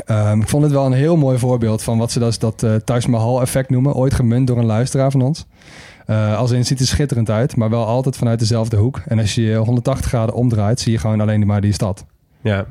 [0.05, 2.74] Ehm, ik vond het wel een heel mooi voorbeeld van wat ze dus dat eh
[2.74, 3.94] Taj Mahal effect noemen.
[3.94, 5.46] Ooit gemunt door een luisteraar van ons.
[6.36, 9.03] Als in, ziet er schitterend uit, maar wel altijd vanuit dezelfde hoek.
[9.07, 12.05] En als je je 180 graden omdraait, zie je gewoon alleen maar die stad.
[12.42, 12.66] ja.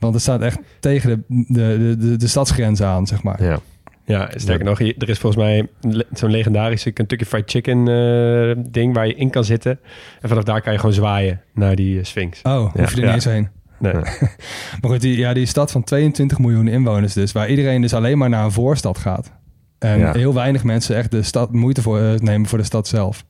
[0.00, 3.42] Want het staat echt tegen de, de, de, de, de stadsgrenzen aan, zeg maar.
[3.42, 3.58] Ja.
[4.04, 5.68] Ja, sterker nog, je- er is volgens mij
[6.12, 9.78] zo'n legendarische Kentucky Fried Chicken eh, ding waar je in kan zitten.
[10.20, 12.42] En vanaf daar kan je gewoon zwaaien naar die eh, Sphinx.
[12.42, 13.14] Oh, hoef je er niet Ja.
[13.14, 13.48] eens heen.
[13.78, 13.92] Nee.
[13.92, 14.00] Ja.
[14.80, 18.18] Maar goed, die, ja, die stad van 22 miljoen inwoners dus, waar iedereen dus alleen
[18.18, 19.32] maar naar een voorstad gaat.
[19.78, 20.12] En Ja.
[20.12, 23.24] heel weinig mensen echt de stad moeite voor, eh, nemen voor de stad zelf.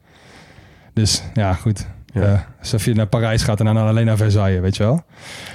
[0.92, 1.86] Dus ja, goed.
[2.12, 2.22] Ja.
[2.22, 5.02] Eh, alsof je naar Parijs gaat en dan alleen naar Versailles, weet je wel.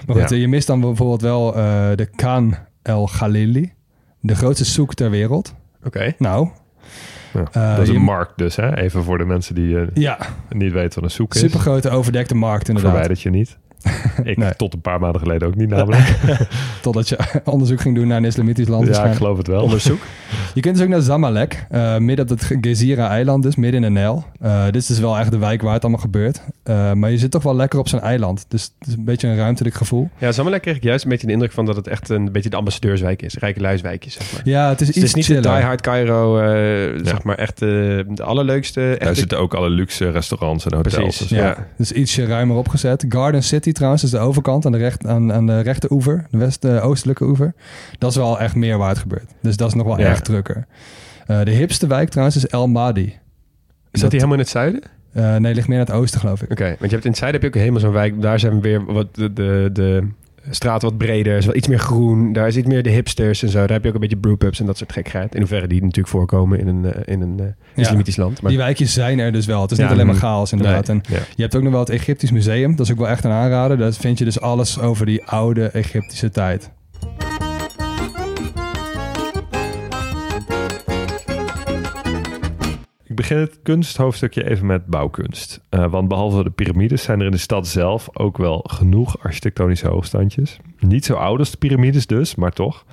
[0.07, 0.35] Maar goed, Ja.
[0.35, 3.73] je mist dan bijvoorbeeld wel eh, de Khan El Khalili.
[4.19, 5.55] De grootste soek ter wereld.
[5.83, 6.13] Oké.
[6.17, 6.49] Nou,
[7.33, 7.43] Ja.
[7.51, 8.77] Eh, dat is je- een markt dus, hè?
[8.77, 10.17] Even voor de mensen die ja,
[10.49, 11.39] niet weten wat een zoek is.
[11.39, 12.91] supergrote overdekte markt inderdaad.
[12.91, 13.57] Verwijdert je niet.
[14.23, 14.55] Ik Nee.
[14.55, 16.15] tot een paar maanden geleden ook niet namelijk.
[16.81, 18.87] Totdat je onderzoek ging doen naar een islamitisch land.
[18.87, 19.63] ja, ik geloof het wel.
[19.63, 19.99] Onderzoek.
[20.53, 23.99] Je kunt dus ook naar Zamalek, eh, midden op het Gezira-eiland, dus midden in de
[23.99, 24.25] Nijl.
[24.39, 26.41] Eh, dit is dus wel echt de wijk waar het allemaal gebeurt.
[26.63, 28.45] Eh, maar je zit toch wel lekker op zo'n eiland.
[28.47, 30.09] Dus het is een beetje een ruimtelijk gevoel.
[30.17, 32.49] Ja, Zamalek kreeg ik juist een beetje de indruk van dat het echt een beetje
[32.49, 33.35] de ambassadeurswijk is.
[33.35, 34.41] Rijke luiswijkje, zeg maar.
[34.43, 35.49] Ja, het is Dus iets het is niet de.
[35.49, 38.79] Die Hard Cairo, eh, zeg maar echt de allerleukste.
[38.79, 39.15] Daar Echte...
[39.15, 40.93] zitten ook alle luxe restaurants en hotels.
[40.95, 41.67] Precies, Dus Ja, Ja.
[41.77, 43.05] dus ietsje ruimer opgezet.
[43.09, 47.23] Garden City trouwens, is de overkant aan de, recht, aan, aan de rechteroever, de west-oostelijke
[47.25, 47.53] oever.
[47.97, 49.31] Dat is wel echt meer waar het gebeurt.
[49.41, 50.05] Dus dat is nog wel Ja.
[50.05, 50.65] erg drukker.
[51.25, 53.05] Eh, de hipste wijk trouwens is El Madi.
[53.91, 54.81] Is dat die helemaal in het zuiden?
[55.13, 56.51] Eh, nee, ligt meer naar het oosten geloof ik.
[56.51, 58.21] Oké, want je hebt in het zuiden heb je ook helemaal zo'n wijk.
[58.21, 60.07] Daar zijn weer wat de, de, de
[60.49, 62.33] straten wat breder, is wel iets meer groen.
[62.33, 63.59] Daar is iets meer de hipsters en zo.
[63.59, 65.33] Daar heb je ook een beetje brewpubs en dat soort gekheid.
[65.33, 68.41] In hoeverre die natuurlijk voorkomen in een, eh, in een eh, islamitisch land.
[68.41, 69.61] Maar Die wijkjes zijn er dus wel.
[69.61, 70.89] Het is Ja, niet alleen maar chaos inderdaad.
[70.89, 71.17] En Ja.
[71.35, 72.75] je hebt ook nog wel het Egyptisch Museum.
[72.75, 73.77] Dat is ook wel echt een aanrader.
[73.77, 76.71] Daar vind je dus alles over die oude Egyptische tijd.
[83.15, 85.61] Ik begin het kunsthoofdstukje even met bouwkunst.
[85.69, 89.87] Eh, want behalve de piramides zijn er in de stad zelf ook wel genoeg architectonische
[89.87, 90.59] hoogstandjes.
[90.79, 92.85] Niet zo oud als de piramides dus, maar toch.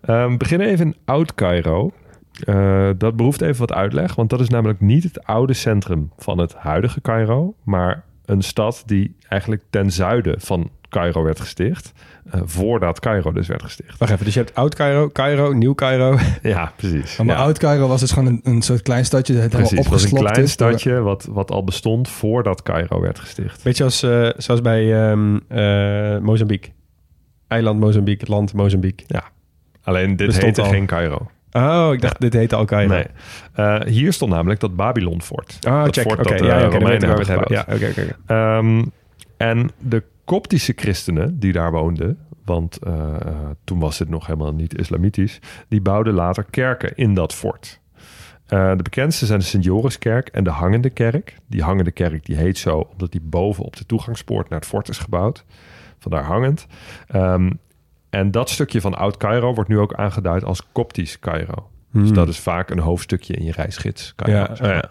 [0.00, 1.92] Eh, we beginnen even in Oud-Cairo.
[2.44, 6.38] Eh, dat behoeft even wat uitleg, want dat is namelijk niet het oude centrum van
[6.38, 11.92] het huidige Cairo, maar een stad die eigenlijk ten zuiden van Cairo werd gesticht,
[12.30, 13.98] eh, voordat Cairo dus werd gesticht.
[13.98, 16.18] wacht even, dus je hebt oud Cairo, Cairo, nieuw Cairo.
[16.42, 17.16] Ja, precies.
[17.16, 17.42] Maar Ja.
[17.42, 19.34] Oud-Cairo was dus gewoon een, een soort klein stadje.
[19.40, 23.00] Dat Precies, het was een klein is door- stadje wat, wat al bestond voordat Cairo
[23.00, 23.62] werd gesticht.
[23.64, 25.10] Beetje als, eh, zoals bij
[25.48, 26.70] eh, Mozambique.
[27.48, 29.06] Eiland Mozambique, land Mozambique.
[29.82, 30.68] Alleen dit Bestond heette al.
[30.68, 31.30] geen Cairo.
[31.52, 32.94] Oh, ik dacht dit heette al Cairo.
[32.94, 33.86] Nee.
[33.86, 35.58] Hier stond namelijk dat Babylon-fort.
[35.68, 36.04] Oh, dat check.
[36.06, 37.46] fort Oké, dat ja, ja, het hebben.
[37.48, 37.88] Ja, oké.
[37.90, 38.16] oké.
[38.26, 38.84] Ehm,
[39.36, 44.52] en de koptische christenen die daar woonden, want eh, eh, toen was het nog helemaal
[44.52, 47.80] niet islamitisch, die bouwden later kerken in dat fort.
[48.46, 51.36] Eh, de bekendste zijn de Sint-Joriskerk en de Hangende Kerk.
[51.46, 54.88] Die Hangende Kerk die heet zo omdat die boven op de toegangspoort naar het fort
[54.88, 55.44] is gebouwd.
[55.98, 56.66] Vandaar hangend.
[57.06, 57.50] Ehm,
[58.10, 61.70] en dat stukje van Oud-Cairo wordt nu ook aangeduid als Koptisch Cairo.
[61.92, 62.14] Dus Hmm.
[62.14, 64.14] dat is vaak een hoofdstukje in je reisgids.
[64.16, 64.90] Cairo, Ja, zeg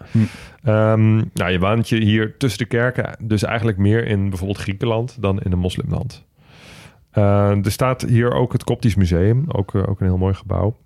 [0.62, 5.40] nou, je woont je hier tussen de kerken, dus eigenlijk meer in bijvoorbeeld Griekenland dan
[5.40, 6.28] in een moslimland.
[7.10, 10.76] Eh, er staat hier ook het Koptisch Museum, ook, eh, ook een heel mooi gebouw.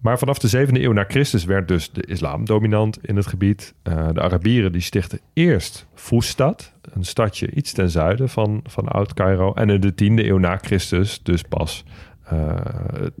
[0.00, 3.74] Maar vanaf de 7e eeuw na Christus werd dus de islam dominant in het gebied.
[3.82, 9.52] Eh, de Arabieren die stichten eerst Foestad, een stadje iets ten zuiden van, van Oud-Cairo.
[9.52, 11.84] En in de 10e eeuw na Christus dus pas
[12.24, 12.54] eh,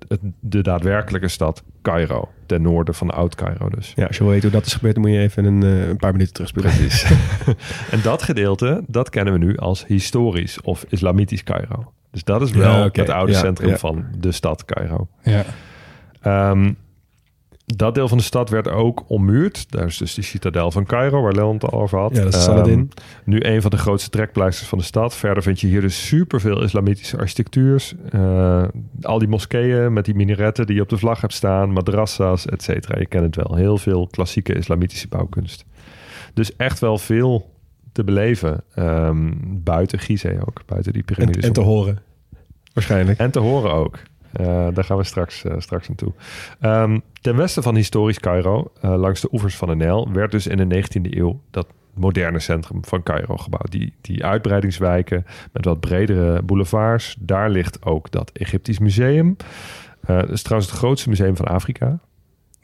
[0.08, 3.92] het, de daadwerkelijke stad Cairo, ten noorden van Oud-Cairo dus.
[3.96, 5.88] Ja, als je wil weten hoe dat is gebeurd, dan moet je even een, eh,
[5.88, 6.72] een paar minuten terugspoelen.
[6.72, 7.02] Precies.
[7.94, 11.92] en dat gedeelte, dat kennen we nu als historisch of islamitisch Cairo.
[12.10, 13.76] Dus dat is wel Ja, het oude Ja, centrum ja.
[13.76, 15.08] van de stad Cairo.
[15.22, 15.44] Ja.
[16.20, 16.72] Ehm,
[17.66, 19.70] dat deel van de stad werd ook ommuurd.
[19.72, 22.16] Daar is dus die citadel van Cairo, waar Leon het al over had.
[22.16, 22.84] Ja, dat is Ehm,
[23.24, 25.16] nu een van de grootste trekpleisters van de stad.
[25.16, 27.94] Verder vind je hier dus superveel islamitische architectuurs.
[28.10, 28.64] Eh,
[29.02, 31.72] al die moskeeën met die minaretten die je op de vlag hebt staan.
[31.72, 32.98] Madrassa's, et cetera.
[32.98, 33.56] Je kent het wel.
[33.56, 35.64] Heel veel klassieke islamitische bouwkunst.
[36.34, 37.50] Dus echt wel veel
[37.92, 38.62] te beleven.
[38.74, 40.62] ehm, buiten Gizeh ook.
[40.66, 41.44] Buiten die En, piramides.
[41.44, 41.98] en te horen.
[42.72, 43.18] Waarschijnlijk.
[43.18, 43.98] En te horen ook.
[44.34, 46.12] Eh, daar gaan we straks, eh, straks naartoe.
[46.60, 50.46] Ehm, ten westen van historisch Cairo, eh, langs de oevers van de Nijl, werd dus
[50.46, 53.70] in de 19e eeuw dat moderne centrum van Cairo gebouwd.
[53.70, 57.16] Die, die uitbreidingswijken met wat bredere boulevards.
[57.20, 59.36] Daar ligt ook dat Egyptisch museum.
[60.00, 61.98] Eh dat is trouwens het grootste museum van Afrika.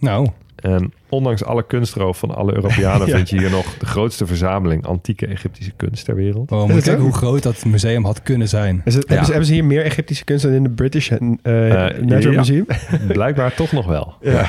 [0.00, 3.16] Nou, En ondanks alle kunstroof van alle Europeanen Ja.
[3.16, 6.50] vind je hier nog de grootste verzameling antieke Egyptische kunst ter wereld.
[6.50, 8.82] oh, moet kijken hoe groot dat museum had kunnen zijn.
[8.84, 11.18] Is het, hebben, ze, hebben ze hier meer Egyptische kunst dan in de British eh,
[11.42, 12.38] Natural ja.
[12.38, 12.66] Museum?
[13.08, 14.14] Blijkbaar toch nog wel.
[14.20, 14.46] Ja.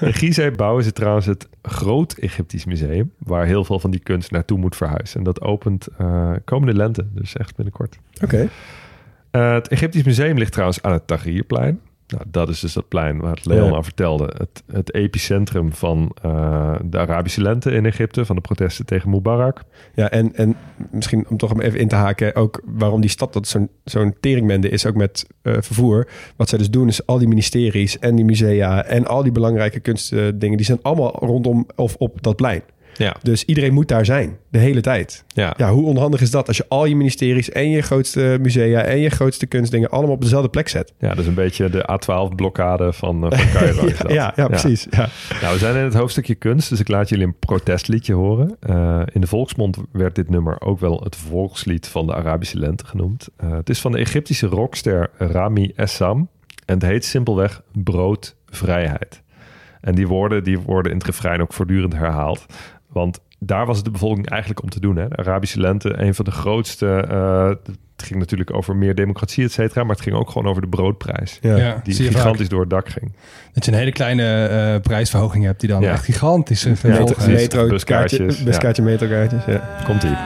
[0.00, 4.30] In Gizeh bouwen ze trouwens het Groot Egyptisch Museum, waar heel veel van die kunst
[4.30, 5.18] naartoe moet verhuizen.
[5.18, 7.98] En dat opent eh, komende lente, dus echt binnenkort.
[8.22, 8.48] Oké.
[9.30, 11.80] Eh, het Egyptisch Museum ligt trouwens aan het Tahrirplein.
[12.10, 13.82] Nou, dat is dus dat plein waar het Leon Ja.
[13.82, 14.34] vertelde.
[14.36, 19.62] Het, het epicentrum van eh, de Arabische lente in Egypte, van de protesten tegen Mubarak.
[19.94, 20.56] Ja, en, en
[20.90, 24.68] misschien om toch even in te haken, ook waarom die stad dat zo'n zo'n teringmende
[24.68, 26.08] is, ook met eh, vervoer.
[26.36, 29.80] Wat zij dus doen is al die ministeries en die musea en al die belangrijke
[29.80, 32.62] kunstdingen, die zijn allemaal rondom of op dat plein.
[32.96, 33.16] Ja.
[33.22, 35.24] Dus iedereen moet daar zijn, de hele tijd.
[35.28, 35.54] Ja.
[35.56, 38.98] Ja, hoe onhandig is dat als je al je ministeries en je grootste musea en
[38.98, 40.92] je grootste kunstdingen allemaal op dezelfde plek zet?
[40.98, 43.86] ja, dat is een beetje de A12-blokkade van, eh, van Cairo.
[43.88, 44.86] ja, ja, ja, precies.
[44.90, 45.08] Ja.
[45.40, 48.56] Nou, we zijn in het hoofdstukje kunst, dus ik laat jullie een protestliedje horen.
[48.60, 52.86] Eh, in de volksmond werd dit nummer ook wel het volkslied van de Arabische lente
[52.86, 53.28] genoemd.
[53.36, 56.28] Eh, het is van de Egyptische rockster Rami Essam
[56.64, 59.22] en het heet simpelweg Brood Vrijheid.
[59.80, 62.46] En die woorden die worden in het refrein ook voortdurend herhaald.
[62.92, 64.96] Want daar was het de bevolking eigenlijk om te doen.
[64.96, 65.08] Hè?
[65.08, 66.86] De Arabische lente, een van de grootste...
[67.10, 67.48] eh,
[67.96, 69.82] het ging natuurlijk over meer democratie, et cetera.
[69.84, 71.38] Maar het ging ook gewoon over de broodprijs.
[71.40, 71.56] Ja.
[71.56, 72.50] Ja, Die gigantisch vaak.
[72.50, 73.12] door het dak ging.
[73.52, 75.92] Dat je een hele kleine eh, prijsverhoging hebt die dan Ja.
[75.92, 77.26] echt gigantisch uh, Ja, Metro, precies.
[77.32, 78.44] metro Buskaartjes, kaartje- ja.
[78.44, 79.44] buskaartje, metrokaartjes.
[79.46, 79.78] Ja.
[79.84, 80.16] Komt-ie.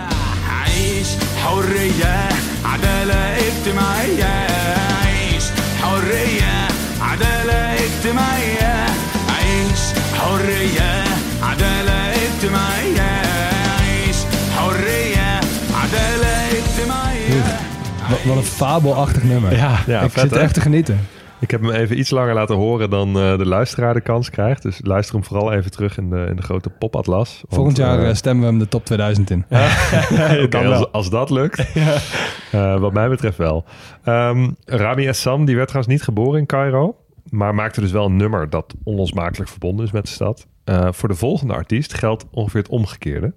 [18.24, 19.56] Wat, een fabelachtig nummer.
[19.56, 20.98] Ja, Ja, ik vet, zit echt te genieten.
[21.40, 24.62] Ik heb hem even iets langer laten horen dan eh, de luisteraar de kans krijgt.
[24.62, 27.36] Dus luister hem vooral even terug in de, in de grote popadlas.
[27.40, 29.44] Want, Volgend jaar eh, eh, stemmen we hem de top 2000 in.
[30.50, 30.88] Als, wel.
[30.88, 31.64] als dat lukt.
[32.50, 33.64] Eh, wat mij betreft wel.
[34.04, 36.96] Ehm, Rami Essam, die werd trouwens niet geboren in Cairo.
[37.30, 40.46] Maar maakte dus wel een nummer dat onlosmakelijk verbonden is met de stad.
[40.64, 43.32] Eh, voor de volgende artiest geldt ongeveer het omgekeerde.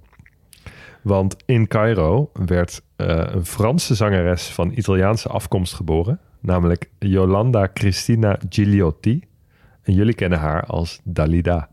[1.08, 6.20] Want in Cairo werd eh, een Franse zangeres van Italiaanse afkomst geboren.
[6.40, 9.24] Namelijk Yolanda Cristina Gigliotti.
[9.82, 11.70] En jullie kennen haar als Dalida.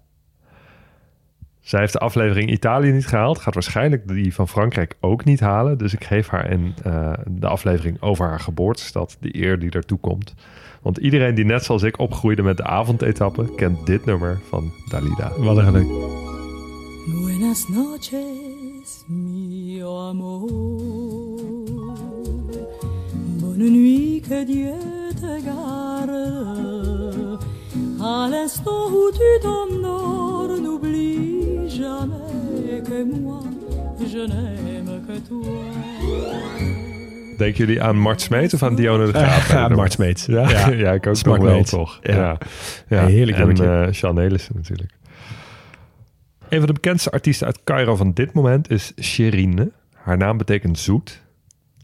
[1.61, 3.39] Zij heeft de aflevering Italië niet gehaald.
[3.39, 5.79] Gaat waarschijnlijk die van Frankrijk ook niet halen.
[5.79, 9.99] Dus ik geef haar in eh, de aflevering over haar geboortestad de eer die ertoe
[9.99, 10.35] komt.
[10.83, 13.55] Want iedereen die net zoals ik opgroeide met de avondetappe...
[13.55, 15.33] kent dit nummer van Dalida.
[15.39, 15.87] Wat een geluk.
[17.07, 18.44] Buenas noches,
[19.09, 20.49] mio amor.
[23.41, 24.75] Bonne nuit, que Dieu
[25.21, 27.39] te garde.
[28.01, 33.41] À l'instant où tu t'endors, n'oublie jamais que moi,
[34.07, 35.63] je n'aime que toi.
[37.39, 39.49] Denken jullie aan Mart Smeet of aan Dionne de Graaf?
[39.49, 39.77] Ja, nummer?
[39.77, 40.27] Mart Smeets.
[40.27, 40.93] Ja, ja.
[40.99, 41.99] ik ook Smart nog wel, toch?
[42.03, 42.15] Ja.
[42.15, 42.39] Ja.
[42.89, 43.03] Ja.
[43.03, 43.87] Een heerlijk En nummertje.
[43.87, 44.93] eh Sean Nelissen natuurlijk.
[46.49, 49.71] Een van de bekendste artiesten uit Cairo van dit moment is Sherine.
[49.95, 51.23] Haar naam betekent zoet.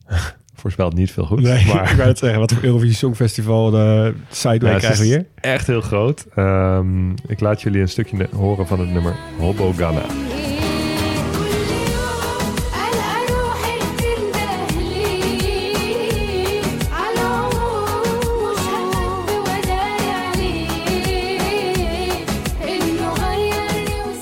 [0.54, 1.40] Voorspelt niet veel goed.
[1.40, 2.38] Nee, maar ik wou het zeggen.
[2.40, 5.26] Wat voor Eurovisie Songfestival de sideway Ja, krijgen we hier?
[5.34, 6.26] Echt heel groot.
[6.34, 10.02] Ehm, ik laat jullie een stukje horen van het nummer Hobo Ghana.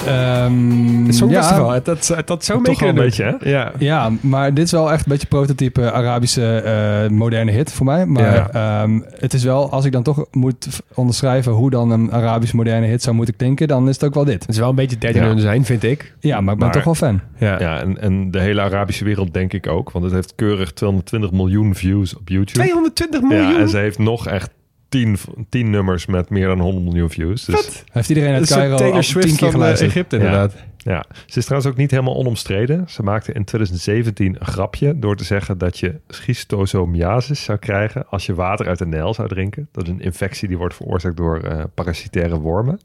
[0.09, 3.50] Um, ja, dat, dat, dat zou Toch een beetje, hè?
[3.50, 3.72] Ja.
[3.78, 8.06] ja, maar dit is wel echt een beetje prototype Arabische eh, moderne hit voor mij.
[8.06, 12.52] Maar ehm, het is wel, als ik dan toch moet onderschrijven hoe dan een Arabisch
[12.52, 14.40] moderne hit zou moeten klinken, dan is het ook wel dit.
[14.40, 15.38] Het is wel een beetje dead ja.
[15.38, 16.14] zijn, vind ik.
[16.20, 17.20] Ja, maar ik ben toch wel fan.
[17.38, 20.72] Ja, ja en, en de hele Arabische wereld denk ik ook, want het heeft keurig
[20.72, 22.59] 220 miljoen views op YouTube.
[22.59, 23.52] 220 miljoen?
[23.52, 24.50] Ja, en ze heeft nog echt
[24.89, 25.18] 10,
[25.49, 27.45] 10 nummers met meer dan 100 miljoen views.
[27.45, 29.91] Dus Heeft iedereen uit Cairo al tien keer van eh, geluisterd?
[29.91, 30.55] Egypte, inderdaad.
[30.76, 32.84] ja, ze is trouwens ook niet helemaal onomstreden.
[32.89, 38.26] Ze maakte in 2017 een grapje door te zeggen dat je schistosomiasis zou krijgen als
[38.26, 39.68] je water uit de Nijl zou drinken.
[39.72, 42.80] Dat is een infectie die wordt veroorzaakt door eh, parasitaire wormen.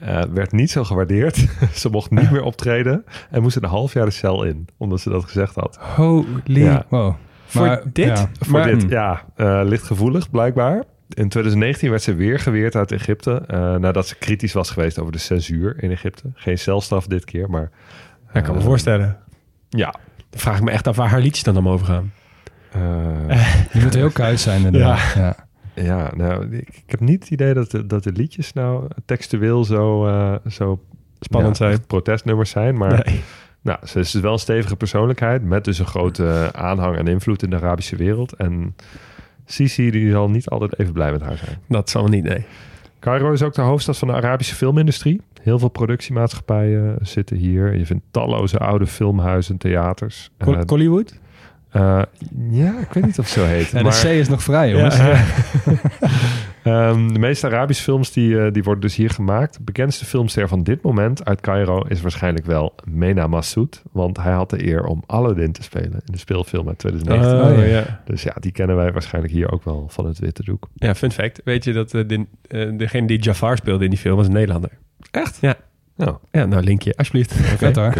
[0.00, 1.36] Eh, werd niet zo gewaardeerd.
[1.74, 5.10] ze mocht niet meer optreden en moest een half jaar de cel in, omdat ze
[5.10, 5.76] dat gezegd had.
[5.80, 6.24] Holy.
[6.44, 6.84] Ja.
[6.88, 7.14] Wow.
[7.46, 8.06] Voor Maar, dit?
[8.06, 8.30] ja.
[8.40, 8.90] Voor Maar- dit, mm.
[8.90, 10.84] ja, eh, licht gevoelig blijkbaar.
[11.08, 13.42] In 2019 werd ze weer geweerd uit Egypte.
[13.46, 16.22] eh, nadat ze kritisch was geweest over de censuur in Egypte.
[16.34, 17.70] Geen celstraf dit keer, maar
[18.32, 19.18] Ja, ik kan me eh, voorstellen.
[19.68, 19.94] ja.
[20.30, 22.12] Dan vraag ik me echt af waar haar liedjes dan om overgaan.
[22.72, 25.12] eh, Je moet heel kuis zijn inderdaad.
[25.14, 25.36] Ja.
[25.74, 29.64] ja, nou, ik, ik heb niet het idee dat de, dat de liedjes nou textueel
[29.64, 30.80] zo, eh, zo
[31.20, 31.86] Spannend ja, zijn.
[31.86, 32.76] protestnummers zijn.
[32.76, 33.20] Maar Nee.
[33.62, 35.44] nou, ze is dus wel een stevige persoonlijkheid.
[35.44, 38.32] Met dus een grote aanhang en invloed in de Arabische wereld.
[38.32, 38.76] En
[39.46, 41.58] Sisi die zal niet altijd even blij met haar zijn.
[41.68, 42.44] Dat zal niet, nee.
[43.00, 45.20] Cairo is ook de hoofdstad van de Arabische filmindustrie.
[45.42, 47.76] Heel veel productiemaatschappijen zitten hier.
[47.78, 50.30] Je vindt talloze oude filmhuizen, theaters.
[50.38, 51.18] Col- Eh, Collywood?
[51.70, 52.02] eh,
[52.50, 53.70] ja, ik weet niet of het zo heet.
[53.76, 54.96] De maar, C is nog vrij, jongens.
[54.96, 55.24] Ja.
[56.66, 59.56] ehm, de meeste Arabische films die, eh, die worden dus hier gemaakt.
[59.56, 63.82] De bekendste filmster van dit moment uit Cairo is waarschijnlijk wel Mena Massoud.
[63.92, 67.40] Want hij had de eer om Aladdin te spelen in de speelfilm uit 2019.
[67.40, 68.00] Oh, Oh, ja.
[68.04, 70.68] Dus ja, die kennen wij waarschijnlijk hier ook wel van het witte doek.
[70.74, 71.40] Ja, fun fact.
[71.44, 74.32] Weet je dat eh, de, eh, degene die Jafar speelde in die film was een
[74.32, 74.70] Nederlander?
[75.10, 75.38] Echt?
[75.40, 75.54] Ja.
[75.96, 77.32] Nou, Ja, nou linkje, alsjeblieft.
[77.32, 77.94] Vet hoor.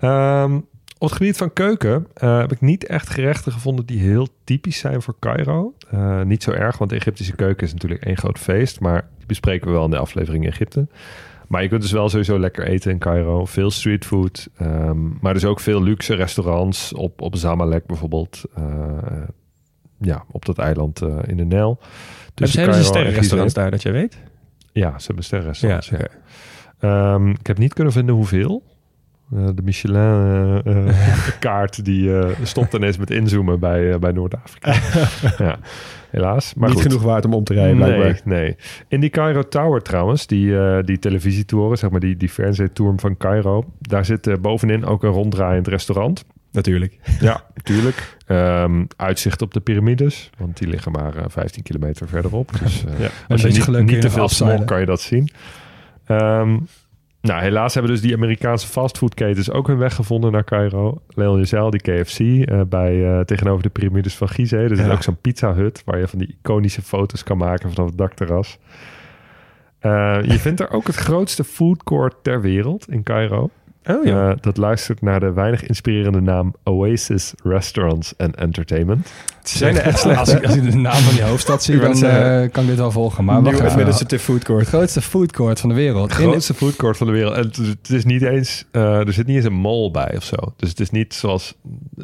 [0.00, 0.58] Ehm,
[0.98, 4.78] op het gebied van keuken eh, heb ik niet echt gerechten gevonden die heel typisch
[4.78, 5.74] zijn voor Cairo.
[5.90, 8.80] Eh, niet zo erg, want de Egyptische keuken is natuurlijk één groot feest.
[8.80, 10.86] Maar die bespreken we wel in de aflevering Egypte.
[11.48, 13.44] Maar je kunt dus wel sowieso lekker eten in Cairo.
[13.44, 14.48] Veel streetfood.
[14.56, 16.92] ehm, maar dus ook veel luxe restaurants.
[16.92, 18.42] Op, op Zamalek bijvoorbeeld.
[18.54, 18.64] eh,
[20.00, 21.78] ja, op dat eiland in de Nijl.
[22.34, 24.18] Dus hebben ze sterrenrestaurants daar, dat jij weet?
[24.72, 25.88] Ja, ze hebben sterrenrestaurants.
[25.88, 26.08] Ja.
[26.78, 28.62] Ehm, ik heb niet kunnen vinden hoeveel.
[29.32, 34.74] Eh, de Michelin-kaart die eh, stopt ineens met inzoomen bij, eh, bij Noord-Afrika.
[35.44, 35.58] ja,
[36.10, 36.54] helaas.
[36.54, 36.86] Maar Niet goed.
[36.86, 38.20] genoeg waard om om te rijden, Nee, blijkbaar.
[38.24, 38.56] nee.
[38.88, 43.16] In die Cairo Tower trouwens, die, eh, die televisietoren, zeg maar die, die fernsehtoren van
[43.16, 46.24] Cairo, daar zit eh, bovenin ook een ronddraaiend restaurant.
[46.52, 46.98] Natuurlijk.
[47.20, 48.16] Ja, natuurlijk.
[48.26, 52.50] Ehm, uitzicht op de piramides, want die liggen maar eh, 15 kilometer verderop.
[52.62, 53.08] Dus eh, Ja.
[53.28, 55.30] Als je niet, niet te veel smok kan je dat zien.
[56.06, 56.56] Ehm,
[57.26, 61.02] nou, helaas hebben dus die Amerikaanse fastfoodketens ook hun weg gevonden naar Cairo.
[61.08, 64.60] Leon je zei al, die KFC eh, bij, eh, tegenover de piramides van Gizeh.
[64.64, 64.92] Er is Ja.
[64.92, 68.58] ook zo'n pizza hut waar je van die iconische foto's kan maken vanaf het dakterras.
[69.78, 73.50] Eh, je vindt er ook het grootste foodcourt ter wereld in Cairo.
[73.88, 74.30] Oh ja.
[74.30, 79.10] Eh, dat luistert naar de weinig inspirerende naam Oasis Restaurants and Entertainment.
[79.42, 81.74] Ze zijn er echt slecht, Als ik, als ik de naam van die hoofdstad zie,
[81.74, 82.42] Ik wou dan zeggen.
[82.42, 83.24] eh, kan ik dit wel volgen.
[83.24, 83.70] Maar Nieuw wacht even.
[83.70, 84.66] Administrative Food Het Court.
[84.66, 86.10] grootste foodcourt van de wereld.
[86.12, 87.34] Het In- grootste foodcourt van de wereld.
[87.34, 90.22] En het, het is niet eens, eh, er zit niet eens een mall bij of
[90.24, 90.36] zo.
[90.56, 91.54] Dus het is niet zoals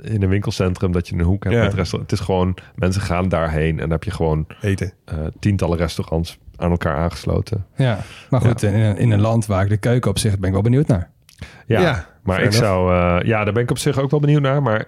[0.03, 1.63] in een winkelcentrum dat je een hoek hebt Ja.
[1.63, 2.11] met restaurant.
[2.11, 4.93] Het is gewoon, mensen gaan daarheen en dan heb je gewoon Eten.
[5.05, 7.67] eh, tientallen restaurants aan elkaar aangesloten.
[7.77, 7.99] Ja,
[8.31, 10.53] maar goed, in, een- in een land waar ik de keuken op zit, ben ik
[10.53, 11.11] wel benieuwd naar.
[11.67, 14.43] Ja, Ja, maar ik zou, eh, ja, daar ben ik op zich ook wel benieuwd
[14.43, 14.63] naar.
[14.63, 14.85] Maar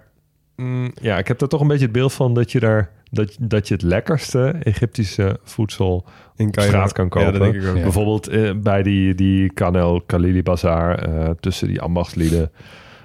[0.56, 3.36] mm, ja, ik heb er toch een beetje het beeld van dat je daar, dat,
[3.40, 6.04] dat je het lekkerste Egyptische voedsel
[6.36, 6.72] In Cairo.
[6.72, 7.32] straat kan kopen.
[7.32, 7.76] Ja, dat denk ik ook.
[7.76, 7.82] Ja.
[7.82, 12.50] Bijvoorbeeld eh, bij die, die Kanel Khalili Bazaar eh, tussen die ambachtslieden.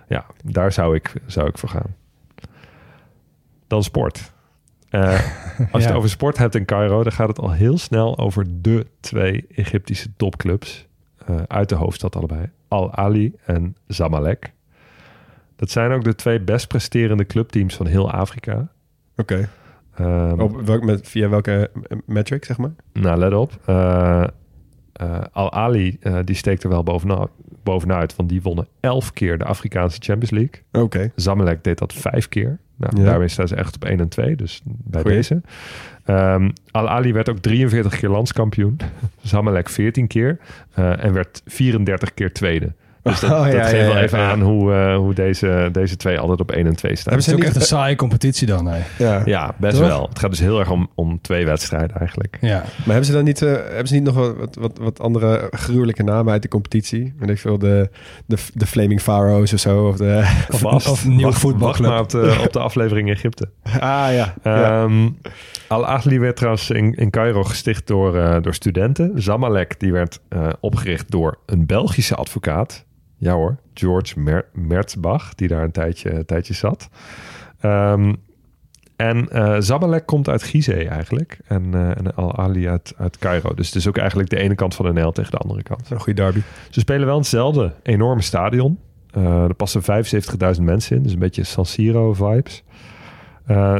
[0.08, 1.96] Ja, daar zou ik, zou ik voor gaan.
[3.68, 4.32] Dan sport.
[4.92, 5.02] Als
[5.72, 5.86] je Ja.
[5.88, 9.46] het over sport hebt in Cairo, dan gaat het al heel snel over de twee
[9.56, 10.88] Egyptische topclubs.
[11.48, 12.50] uit de hoofdstad allebei.
[12.70, 14.54] Al Ali en Zamalek.
[15.56, 18.68] Dat zijn ook de twee best presterende clubteams van heel Afrika.
[19.16, 19.50] Oké.
[19.96, 21.72] Ehm, Op welk, met, via welke
[22.06, 22.72] metric, zeg maar?
[22.94, 23.60] Nou, let op.
[23.66, 24.24] Eh,
[24.94, 27.30] eh, Al-Ali eh, die steekt er wel bovenuit,
[27.64, 30.84] bovenuit, want die wonnen elf keer de Afrikaanse Champions League.
[30.84, 31.12] Oké.
[31.16, 32.60] Zamalek deed dat vijf keer.
[32.80, 33.04] Nou, Ja.
[33.10, 35.18] Daarmee staan ze echt op 1 en 2, dus bij Goeie.
[35.18, 35.42] deze.
[36.06, 38.78] Ehm, Al-Ali werd ook 43 keer landskampioen.
[39.22, 40.40] Zamalek 14 keer.
[40.74, 42.72] eh, en werd 34 keer tweede.
[43.04, 44.32] Dus dat, Oh, ja, dat geeft ja, wel ja, even ja.
[44.32, 47.14] aan hoe, eh, hoe deze, deze twee altijd op 1 en 2 staan.
[47.14, 48.66] Hebben Het ze is ook niet- echt een saaie competitie dan.
[48.66, 48.80] Hè?
[48.98, 49.22] Ja.
[49.26, 49.88] Ja, best Toch?
[49.88, 50.06] wel.
[50.10, 52.38] Het gaat dus heel erg om, om twee wedstrijden eigenlijk.
[52.42, 52.58] Ja.
[52.58, 56.04] Maar hebben ze dan niet, eh, hebben ze niet nog wat, wat, wat, andere gruwelijke
[56.04, 57.14] namen uit de competitie?
[57.20, 57.90] Weet ik veel, de,
[58.26, 59.88] de, de Flaming Pharaohs of zo?
[59.88, 60.18] Of de,
[60.52, 60.86] Of, of Wacht-
[61.40, 61.60] voetbalclub.
[61.60, 63.50] Wacht maar op de, op de aflevering Egypte.
[63.64, 64.34] ah ja.
[64.44, 64.84] ja.
[64.84, 65.10] Ehm,
[65.68, 69.12] Al-Ahli werd trouwens in, in Cairo gesticht door, eh, door studenten.
[69.22, 72.86] Zamalek die werd eh, opgericht door een Belgische advocaat.
[73.20, 76.90] Ja hoor, George Mer Merzbach, die daar een tijdje, een tijdje zat.
[77.60, 78.14] Ehm,
[78.96, 81.40] en eh Zamalek komt uit Gizeh eigenlijk.
[81.48, 83.54] En, eh, en Al-Ahli uit, uit Cairo.
[83.54, 85.90] Dus het is ook eigenlijk de ene kant van de Nijl tegen de andere kant.
[85.90, 86.42] Een goede derby.
[86.70, 88.80] Ze spelen wel in hetzelfde enorme stadion.
[89.12, 91.04] Eh, er passen 75.000 mensen in.
[91.04, 92.64] Dus een beetje San Siro vibes.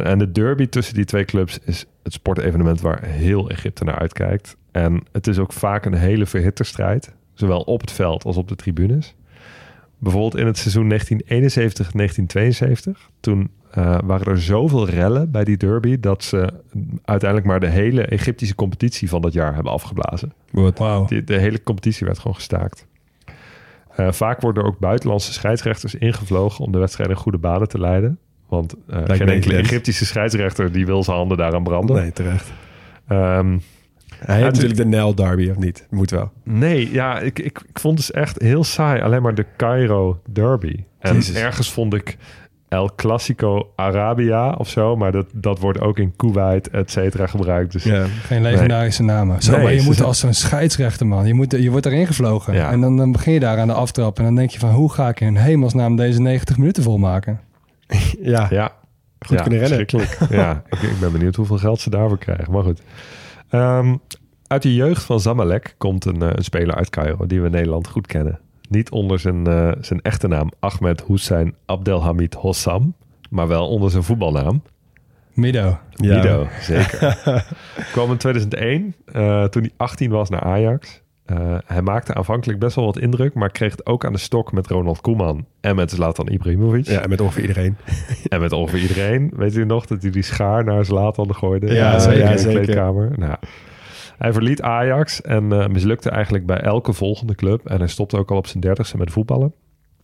[0.04, 4.58] En de derby tussen die twee clubs is het sportevenement waar heel Egypte naar uitkijkt.
[4.72, 7.16] En het is ook vaak een hele verhitte strijd.
[7.34, 9.16] Zowel op het veld als op de tribunes.
[10.00, 10.92] Bijvoorbeeld in het seizoen
[12.98, 13.10] 1971-1972.
[13.20, 16.00] Toen eh, waren er zoveel rellen bij die derby...
[16.00, 16.54] dat ze
[17.04, 20.34] uiteindelijk maar de hele Egyptische competitie van dat jaar hebben afgeblazen.
[20.52, 21.06] Wauw.
[21.06, 22.88] Die, de hele competitie werd gewoon gestaakt.
[23.96, 27.80] Eh, vaak worden er ook buitenlandse scheidsrechters ingevlogen om de wedstrijd in goede banen te
[27.80, 28.20] leiden.
[28.48, 29.56] Want eh, geen enkele.
[29.56, 31.96] Egyptische scheidsrechter die wil zijn handen daaraan branden.
[31.96, 32.52] Nee, terecht.
[33.08, 33.58] Ehm,
[34.26, 35.88] Hij heeft natuurlijk de Nijl derby, of niet?
[35.90, 36.32] Moet wel.
[36.44, 39.02] nee, ja, ik, ik, ik vond dus echt heel saai.
[39.02, 40.84] Alleen maar de Cairo Derby.
[41.00, 41.36] En Jezus.
[41.36, 42.18] ergens vond ik
[42.70, 44.96] El Clasico Arabia of zo.
[44.96, 47.72] Maar dat, dat wordt ook in Kuwait, et cetera, gebruikt.
[47.72, 48.06] Dus Ja.
[48.06, 49.42] Geen legendarische namen.
[49.42, 51.28] Zo, Nee, maar je moet als zo'n scheidsrechter, man.
[51.28, 52.54] Je, moet, je wordt erin gevlogen.
[52.54, 52.72] Ja.
[52.72, 54.18] En dan, dan begin je daar aan de aftrap.
[54.18, 57.40] En dan denk je van, hoe ga ik in hemelsnaam deze 90 minuten volmaken?
[58.22, 58.48] ja.
[58.50, 58.72] Ja,
[59.20, 59.88] Goed ja, kunnen rennen.
[60.30, 62.52] ja, ik, ik ben benieuwd hoeveel geld ze daarvoor krijgen.
[62.54, 62.82] Maar goed.
[63.50, 63.96] Ehm,
[64.48, 67.52] uit de jeugd van Zamalek komt een, eh, een speler uit Cairo die we in
[67.52, 68.40] Nederland goed kennen.
[68.70, 72.94] Niet onder zijn, eh, zijn echte naam Ahmed Hussein Abdelhamid Hossam,
[73.30, 74.62] maar wel onder zijn voetbalnaam.
[75.34, 75.80] Mido.
[75.96, 76.16] Ja.
[76.16, 77.18] Mido, zeker.
[77.92, 81.02] Kwam in 2001, eh, toen hij 18 was, naar Ajax.
[81.30, 84.52] Eh, hij maakte aanvankelijk best wel wat indruk, maar kreeg het ook aan de stok
[84.52, 86.86] met Ronald Koeman en met Zlatan Ibrahimovic.
[86.86, 87.78] Ja, met ongeveer iedereen.
[88.28, 89.32] En met ongeveer iedereen.
[89.36, 91.74] Weet u nog dat hij die schaar naar Zlatan gooide?
[91.74, 92.62] Ja, zeker, in de zeker.
[92.62, 93.12] kleedkamer.
[93.16, 93.36] Nou,
[94.18, 97.66] hij verliet Ajax en eh, mislukte eigenlijk bij elke volgende club.
[97.66, 99.54] En hij stopte ook al op zijn dertigste met voetballen.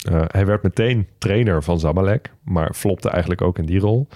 [0.10, 4.08] Eh, hij werd meteen trainer van Zamalek, maar flopte eigenlijk ook in die rol.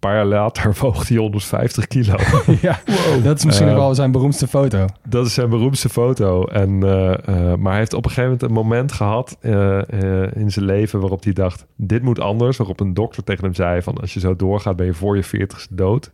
[0.00, 2.14] Een paar jaar later woog hij 150 kilo.
[2.60, 2.80] ja,
[3.22, 4.86] dat is misschien Eh, wel zijn beroemdste foto.
[5.08, 6.44] Dat is zijn beroemdste foto.
[6.44, 9.78] En, eh, eh, maar hij heeft op een gegeven moment een moment gehad eh,
[10.24, 12.56] eh, in zijn leven waarop hij dacht: dit moet anders.
[12.56, 15.24] Waarop een dokter tegen hem zei: van als je zo doorgaat, ben je voor je
[15.24, 16.12] 40ste dood.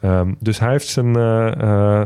[0.00, 1.14] Ehm, dus hij heeft zijn,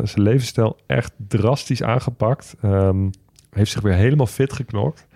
[0.08, 2.56] zijn levensstijl echt drastisch aangepakt.
[2.62, 3.08] Ehm,
[3.50, 5.06] heeft zich weer helemaal fit geknokt.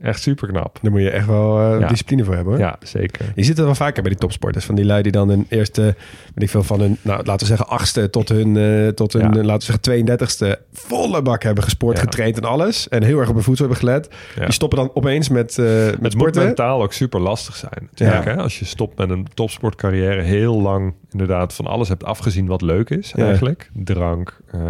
[0.00, 0.78] Echt super knap.
[0.82, 1.86] Daar moet je echt wel eh, Ja.
[1.88, 2.62] discipline voor hebben hoor.
[2.62, 3.32] Ja, zeker.
[3.34, 4.64] Je ziet het wel vaker bij die topsporters.
[4.64, 7.44] Van die lui die dan een eerste, weet ik veel, van hun, nou, laten we
[7.46, 9.28] zeggen, achtste tot hun, eh, tot hun Ja.
[9.38, 12.02] eh, laten we zeggen, 32ste volle bak hebben gesport, Ja.
[12.02, 12.88] getraind en alles.
[12.88, 14.08] En heel erg op hun voedsel hebben gelet.
[14.36, 14.44] Ja.
[14.44, 16.44] Die stoppen dan opeens met, eh met Het moet sporten.
[16.44, 17.88] mentaal ook super lastig zijn.
[18.24, 18.36] Hè?
[18.36, 22.90] Als je stopt met een topsportcarrière, heel lang inderdaad van alles hebt afgezien wat leuk
[22.90, 23.24] is Ja.
[23.26, 23.70] eigenlijk.
[23.74, 24.60] Drank, eh,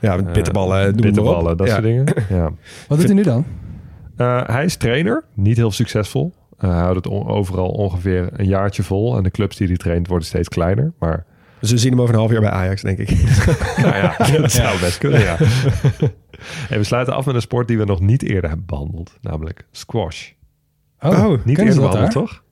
[0.00, 1.58] Ja, met bitterballen, bitterballen, op.
[1.58, 1.72] dat Ja.
[1.72, 2.04] soort dingen.
[2.28, 2.50] Ja.
[2.88, 3.44] Wat doet hij nu dan?
[4.18, 6.34] Eh, hij is trainer, niet heel succesvol.
[6.58, 9.16] Eh, hij houdt het on- overal ongeveer een jaartje vol.
[9.16, 10.92] En de clubs die hij traint worden steeds kleiner.
[10.98, 11.24] Maar
[11.60, 13.10] Dus we zien hem over een half jaar bij Ajax, denk ik.
[13.82, 15.36] nou ja, dat zou best kunnen, ja.
[16.70, 19.18] en we sluiten af met een sport die we nog niet eerder hebben behandeld.
[19.20, 20.30] Namelijk squash.
[21.00, 22.10] Oh, Oh, Niet ze eerder behandeld, daar?
[22.10, 22.42] toch?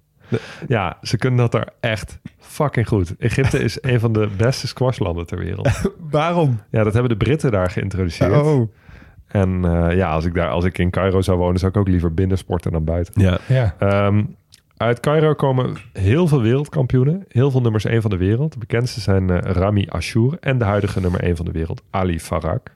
[0.68, 3.16] Ja, ze kunnen dat daar echt fucking goed.
[3.18, 5.68] Egypte is een van de beste squashlanden ter wereld.
[6.10, 6.60] Waarom?
[6.70, 8.32] Ja, dat hebben de Britten daar geïntroduceerd.
[8.32, 8.68] Oh.
[9.26, 11.88] En eh, ja, als ik, daar, als ik in Cairo zou wonen, zou ik ook
[11.88, 13.22] liever binnen sporten dan buiten.
[13.22, 13.38] Ja.
[13.48, 13.74] Ja.
[13.78, 14.22] Ehm,
[14.76, 17.24] uit Cairo komen heel veel wereldkampioenen.
[17.28, 18.52] Heel veel nummers 1 van de wereld.
[18.52, 22.20] De bekendste zijn eh, Rami Ashour en de huidige nummer 1 van de wereld, Ali
[22.20, 22.74] Farak.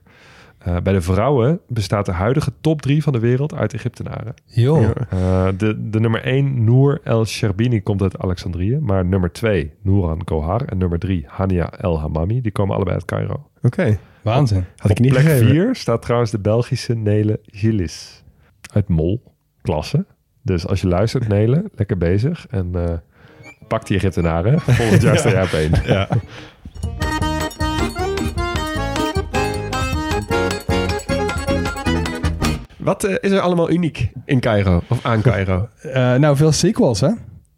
[0.57, 4.33] Eh, bij de vrouwen bestaat de huidige top 3 van de wereld uit Egyptenaren.
[4.45, 4.89] Joh.
[5.09, 8.77] Eh, de, de nummer 1, Noor El Sherbini, komt uit Alexandrië.
[8.81, 10.61] Maar nummer 2, Nouran Gohar.
[10.65, 12.41] En nummer 3, Hania El Hamami.
[12.41, 13.47] Die komen allebei uit Cairo.
[13.61, 13.97] Oké.
[14.21, 14.65] Waanzin.
[14.77, 15.47] Had ik niet Plek gegeven.
[15.47, 18.23] 4 staat trouwens de Belgische Nele Gillis.
[18.73, 19.23] Uit Mol,
[19.61, 20.05] klasse.
[20.41, 22.47] Dus als je luistert, Nele, lekker bezig.
[22.49, 22.93] En eh,
[23.67, 24.59] pak die Egyptenaren.
[24.59, 25.71] Volgend jaar sta jij op één.
[25.85, 26.07] Ja.
[32.77, 35.69] Wat eh, is er allemaal uniek in Cairo of aan Cairo?
[35.81, 37.09] Eh, nou, veel sequels, hè?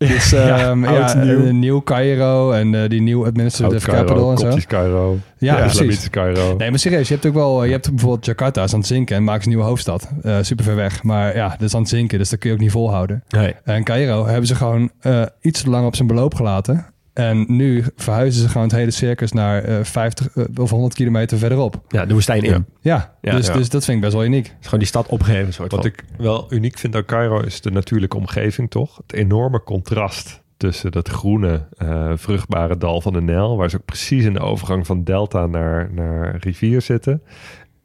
[0.07, 1.51] Dus ehm, ja, oud, nieuw.
[1.51, 1.81] nieuw.
[1.81, 4.57] Cairo en eh, die nieuw administrative capital en zo.
[4.67, 5.17] Cairo.
[5.37, 6.09] Ja, precies.
[6.09, 6.55] Cairo.
[6.57, 9.15] Nee, maar serieus, je hebt ook wel, je hebt bijvoorbeeld Jakarta is aan het zinken
[9.15, 10.09] en maakt een nieuwe hoofdstad.
[10.23, 12.55] Eh, super ver weg, maar ja, dat is aan het zinken, dus dat kun je
[12.55, 13.23] ook niet volhouden.
[13.29, 13.55] Nee.
[13.63, 16.85] En Cairo hebben ze gewoon eh, iets te lang op zijn beloop gelaten.
[17.13, 21.37] En nu verhuizen ze gewoon het hele circus naar eh 50 eh, of 100 kilometer
[21.37, 21.81] verderop.
[21.87, 22.49] Ja, de woestijn in.
[22.49, 22.55] Ja.
[22.55, 23.53] Het Ja, Ja, dus, ja.
[23.53, 24.45] dus dat vind ik best wel uniek.
[24.45, 25.89] is gewoon die stad opgegeven soort Wat van.
[25.89, 28.97] ik wel uniek vind aan Cairo is de natuurlijke omgeving, toch?
[28.97, 33.85] Het enorme contrast tussen dat groene, eh, vruchtbare dal van de Nijl, waar ze ook
[33.85, 37.21] precies in de overgang van delta naar, naar rivier zitten.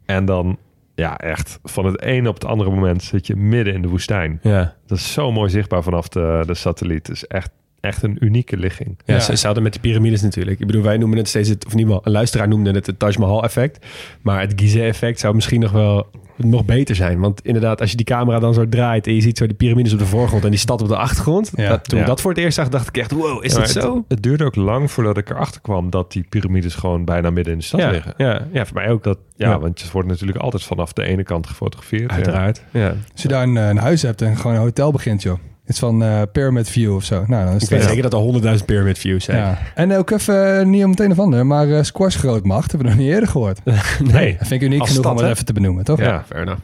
[0.06, 0.58] En dan,
[0.94, 4.38] ja, echt van het ene op het andere moment zit je midden in de woestijn.
[4.42, 4.74] Ja.
[4.86, 7.06] Dat is zo mooi zichtbaar vanaf de, de satelliet.
[7.06, 7.50] Het is echt,
[7.80, 8.98] echt een unieke ligging.
[9.04, 9.20] Ja, Ja.
[9.20, 10.60] Ze, ze hadden met die piramides natuurlijk.
[10.60, 13.14] Ik bedoel, wij noemen het steeds, het, of geval een luisteraar noemde het het Taj
[13.18, 13.86] Mahal effect.
[14.22, 16.06] Maar het Gizeh-effect zou misschien nog wel
[16.36, 17.18] nog beter zijn.
[17.20, 19.92] Want inderdaad, als je die camera dan zo draait en je ziet zo die piramides
[19.92, 21.52] op de voorgrond en die stad op de achtergrond.
[21.54, 21.68] Ja.
[21.68, 22.04] dat, toen Ja.
[22.04, 23.94] ik dat voor het eerst zag, dacht ik echt, wow, is Ja, dat zo?
[23.94, 27.52] Het, het duurde ook lang voordat ik erachter kwam dat die piramides gewoon bijna midden
[27.52, 28.14] in de stad ja, liggen.
[28.16, 29.02] ja, ja, voor mij ook.
[29.04, 29.58] Dat, ja, Ja.
[29.58, 32.10] want het wordt natuurlijk altijd vanaf de ene kant gefotografeerd.
[32.10, 32.62] Uiteraard.
[32.72, 32.94] Ja.
[33.12, 35.38] Als je daar een, eh, een huis hebt en gewoon een hotel begint, joh.
[35.68, 37.24] Iets van eh, Pyramid View of zo.
[37.26, 39.38] Nou, dan is Ik weet het- zeker dat er honderdduizend pyramid views zijn.
[39.38, 39.58] Ja.
[39.74, 42.88] En ook even, eh, niet om het een of ander, maar eh, squash grootmacht hebben
[42.90, 43.60] we nog niet eerder gehoord.
[43.64, 43.74] Dat
[44.12, 44.36] Nee.
[44.38, 45.98] vind ik uniek Als genoeg stad, om het even te benoemen, toch?
[45.98, 46.04] Ja.
[46.04, 46.60] Ja, fair enough.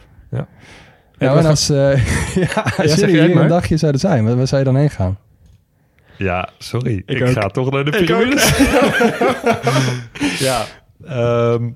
[1.18, 2.05] Nou, en als, eh
[2.55, 3.42] ja, als jullie hier maar.
[3.42, 5.18] een dagje zouden zijn, waar, waar zou je dan heen gaan?
[6.18, 7.02] Ja, sorry.
[7.07, 8.59] Ik, ga toch naar de Ik piramides.
[10.46, 10.64] ja.
[11.07, 11.68] ehm,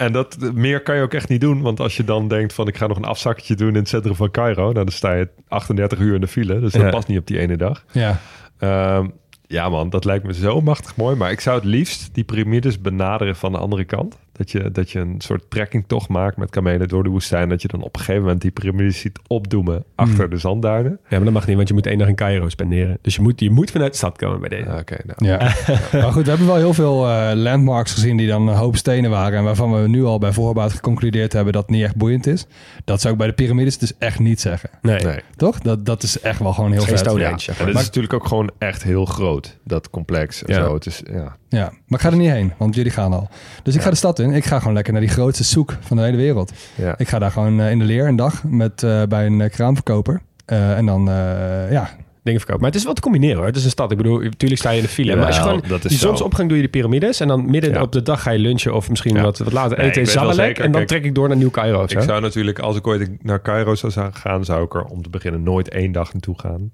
[0.00, 1.60] en dat, meer kan je ook echt niet doen.
[1.62, 4.14] Want als je dan denkt van ik ga nog een afzakje doen in het centrum
[4.14, 4.62] van Cairo.
[4.62, 6.60] Nou, dan sta je 38 uur in de file.
[6.60, 6.90] Dus dat Ja.
[6.90, 7.84] past niet op die ene dag.
[7.92, 8.20] Ja,
[8.58, 9.08] Ehm,
[9.46, 11.16] ja man, dat lijkt me zo machtig mooi.
[11.16, 14.18] Maar ik zou het liefst die piramides benaderen van de andere kant.
[14.40, 17.48] Dat je, dat je een soort trekkingtocht maakt met kamelen door de woestijn.
[17.48, 20.98] Dat je dan op een gegeven moment die piramides ziet opdoemen achter de zandduinen.
[21.02, 22.98] Ja, maar dat mag niet, want je moet één dag in Cairo spenderen.
[23.00, 24.68] Dus je moet, je moet vanuit de stad komen bij deze.
[24.70, 25.30] Ah, Oké, nou.
[25.30, 25.38] ja.
[26.02, 29.10] maar goed, we hebben wel heel veel eh, landmarks gezien die dan een hoop stenen
[29.10, 29.38] waren.
[29.38, 32.46] En waarvan we nu al bij voorbaat geconcludeerd hebben dat het niet echt boeiend is.
[32.84, 34.70] Dat zou ik bij de piramides dus echt niet zeggen.
[34.82, 35.02] Nee.
[35.02, 35.20] Nee.
[35.36, 35.60] Toch?
[35.60, 37.16] Dat, dat is echt wel gewoon heel Geen vet.
[37.16, 37.38] Ja.
[37.38, 37.72] zeg En maar.
[37.72, 40.42] het is natuurlijk ook gewoon echt heel groot, dat complex.
[40.46, 40.54] Ja.
[40.54, 40.74] zo.
[40.74, 41.36] Het is, ja.
[41.48, 43.28] ja, maar ik ga er niet heen, want jullie gaan al.
[43.62, 45.96] Dus ik ga de stad in Ik ga gewoon lekker naar die grootste zoek van
[45.96, 46.52] de hele wereld.
[46.74, 46.94] Ja.
[46.98, 49.50] Ik ga daar gewoon eh, in de leer een dag met, eh, bij een eh,
[49.50, 50.20] kraamverkoper.
[50.46, 51.90] Eh, en dan, eh, ja,
[52.22, 52.62] Dingen verkopen.
[52.62, 53.46] Maar het is wel te combineren hoor.
[53.46, 53.90] Het is een stad.
[53.90, 55.16] Ik bedoel, natuurlijk sta je in de file.
[55.16, 56.06] maar als je gewoon dat is die zo.
[56.06, 57.20] zonsopgang doe je de piramides.
[57.20, 57.82] En dan midden Ja.
[57.82, 59.22] op de dag ga je lunchen of misschien Ja.
[59.22, 60.08] wat, wat later Nee, eten in.
[60.54, 61.82] En dan Kijk, trek ik door naar Nieuw-Cairo.
[61.82, 65.10] Ik zou natuurlijk, als ik ooit naar Cairo zou gaan, zou ik er om te
[65.10, 66.70] beginnen nooit één dag naartoe gaan.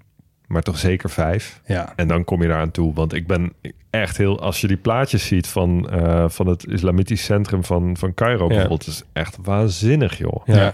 [0.47, 1.61] Maar toch zeker vijf.
[1.65, 1.93] ja.
[1.95, 2.93] En dan kom je daar aan toe.
[2.93, 3.53] Want ik ben
[3.89, 4.39] echt heel...
[4.41, 8.87] Als je die plaatjes ziet van, eh, van het islamitisch centrum van, van Cairo bijvoorbeeld...
[8.87, 10.45] is echt waanzinnig, joh.
[10.45, 10.55] Ja.
[10.55, 10.73] Ja.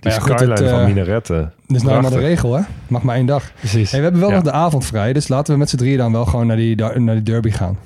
[0.00, 1.52] Die ja, goed, skyline het, van eh, minaretten.
[1.66, 2.62] Dat is nou maar de regel, hè?
[2.88, 3.52] Mag maar één dag.
[3.58, 3.90] Precies.
[3.90, 4.36] Hey, we hebben wel Ja.
[4.36, 6.76] nog de avond vrij, dus laten we met z'n drieën dan wel gewoon naar die,
[6.76, 7.78] naar die derby gaan.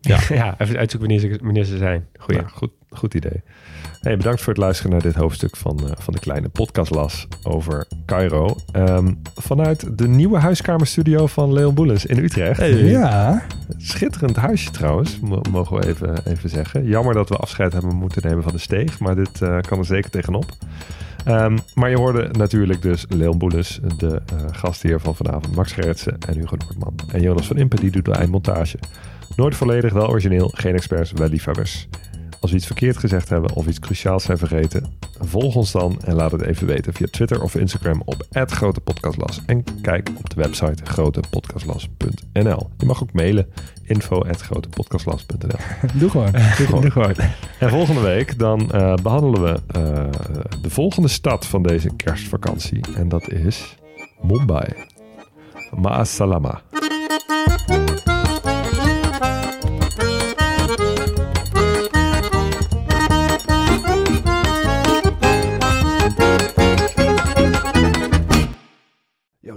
[0.00, 0.18] Ja.
[0.42, 2.06] ja, even uitzoeken wanneer ze, wanneer ze zijn.
[2.18, 2.40] Goeie.
[2.40, 3.42] Ja, goed, goed idee.
[4.06, 7.86] Hey, bedankt voor het luisteren naar dit hoofdstuk van, eh, van de kleine podcastlas over
[8.04, 8.56] Cairo.
[8.72, 12.60] Ehm, vanuit de nieuwe huiskamerstudio van Leon Boelens in Utrecht.
[12.90, 13.42] Ja.
[13.76, 16.84] Schitterend huisje trouwens, mo- mogen we even, even zeggen.
[16.84, 19.84] Jammer dat we afscheid hebben moeten nemen van de steeg, maar dit eh, kan er
[19.84, 20.44] zeker tegenop.
[21.24, 26.18] Ehm, maar je hoorde natuurlijk dus Leon Boelens, de eh gastheer van vanavond, Max Gerritsen
[26.28, 26.94] en Hugo Noordman.
[27.12, 28.78] En Jonas van Impen, die doet de eindmontage.
[29.36, 31.88] Nooit volledig, wel origineel, geen experts, wel liefhebbers.
[32.40, 36.14] Als we iets verkeerd gezegd hebben of iets cruciaals zijn vergeten, volg ons dan en
[36.14, 40.84] laat het even weten via Twitter of Instagram op @grotepodcastlas en kijk op de website
[40.84, 42.70] grotepodcastlas.nl.
[42.78, 43.46] Je mag ook mailen
[43.82, 45.58] info@grotepodcastlas.nl.
[46.00, 46.32] Doe gewoon.
[46.80, 47.14] Doe gewoon.
[47.58, 50.04] En volgende week dan eh, behandelen we eh,
[50.62, 53.76] de volgende stad van deze kerstvakantie en dat is
[54.20, 54.72] Mumbai.
[55.76, 56.62] Ma'asalama.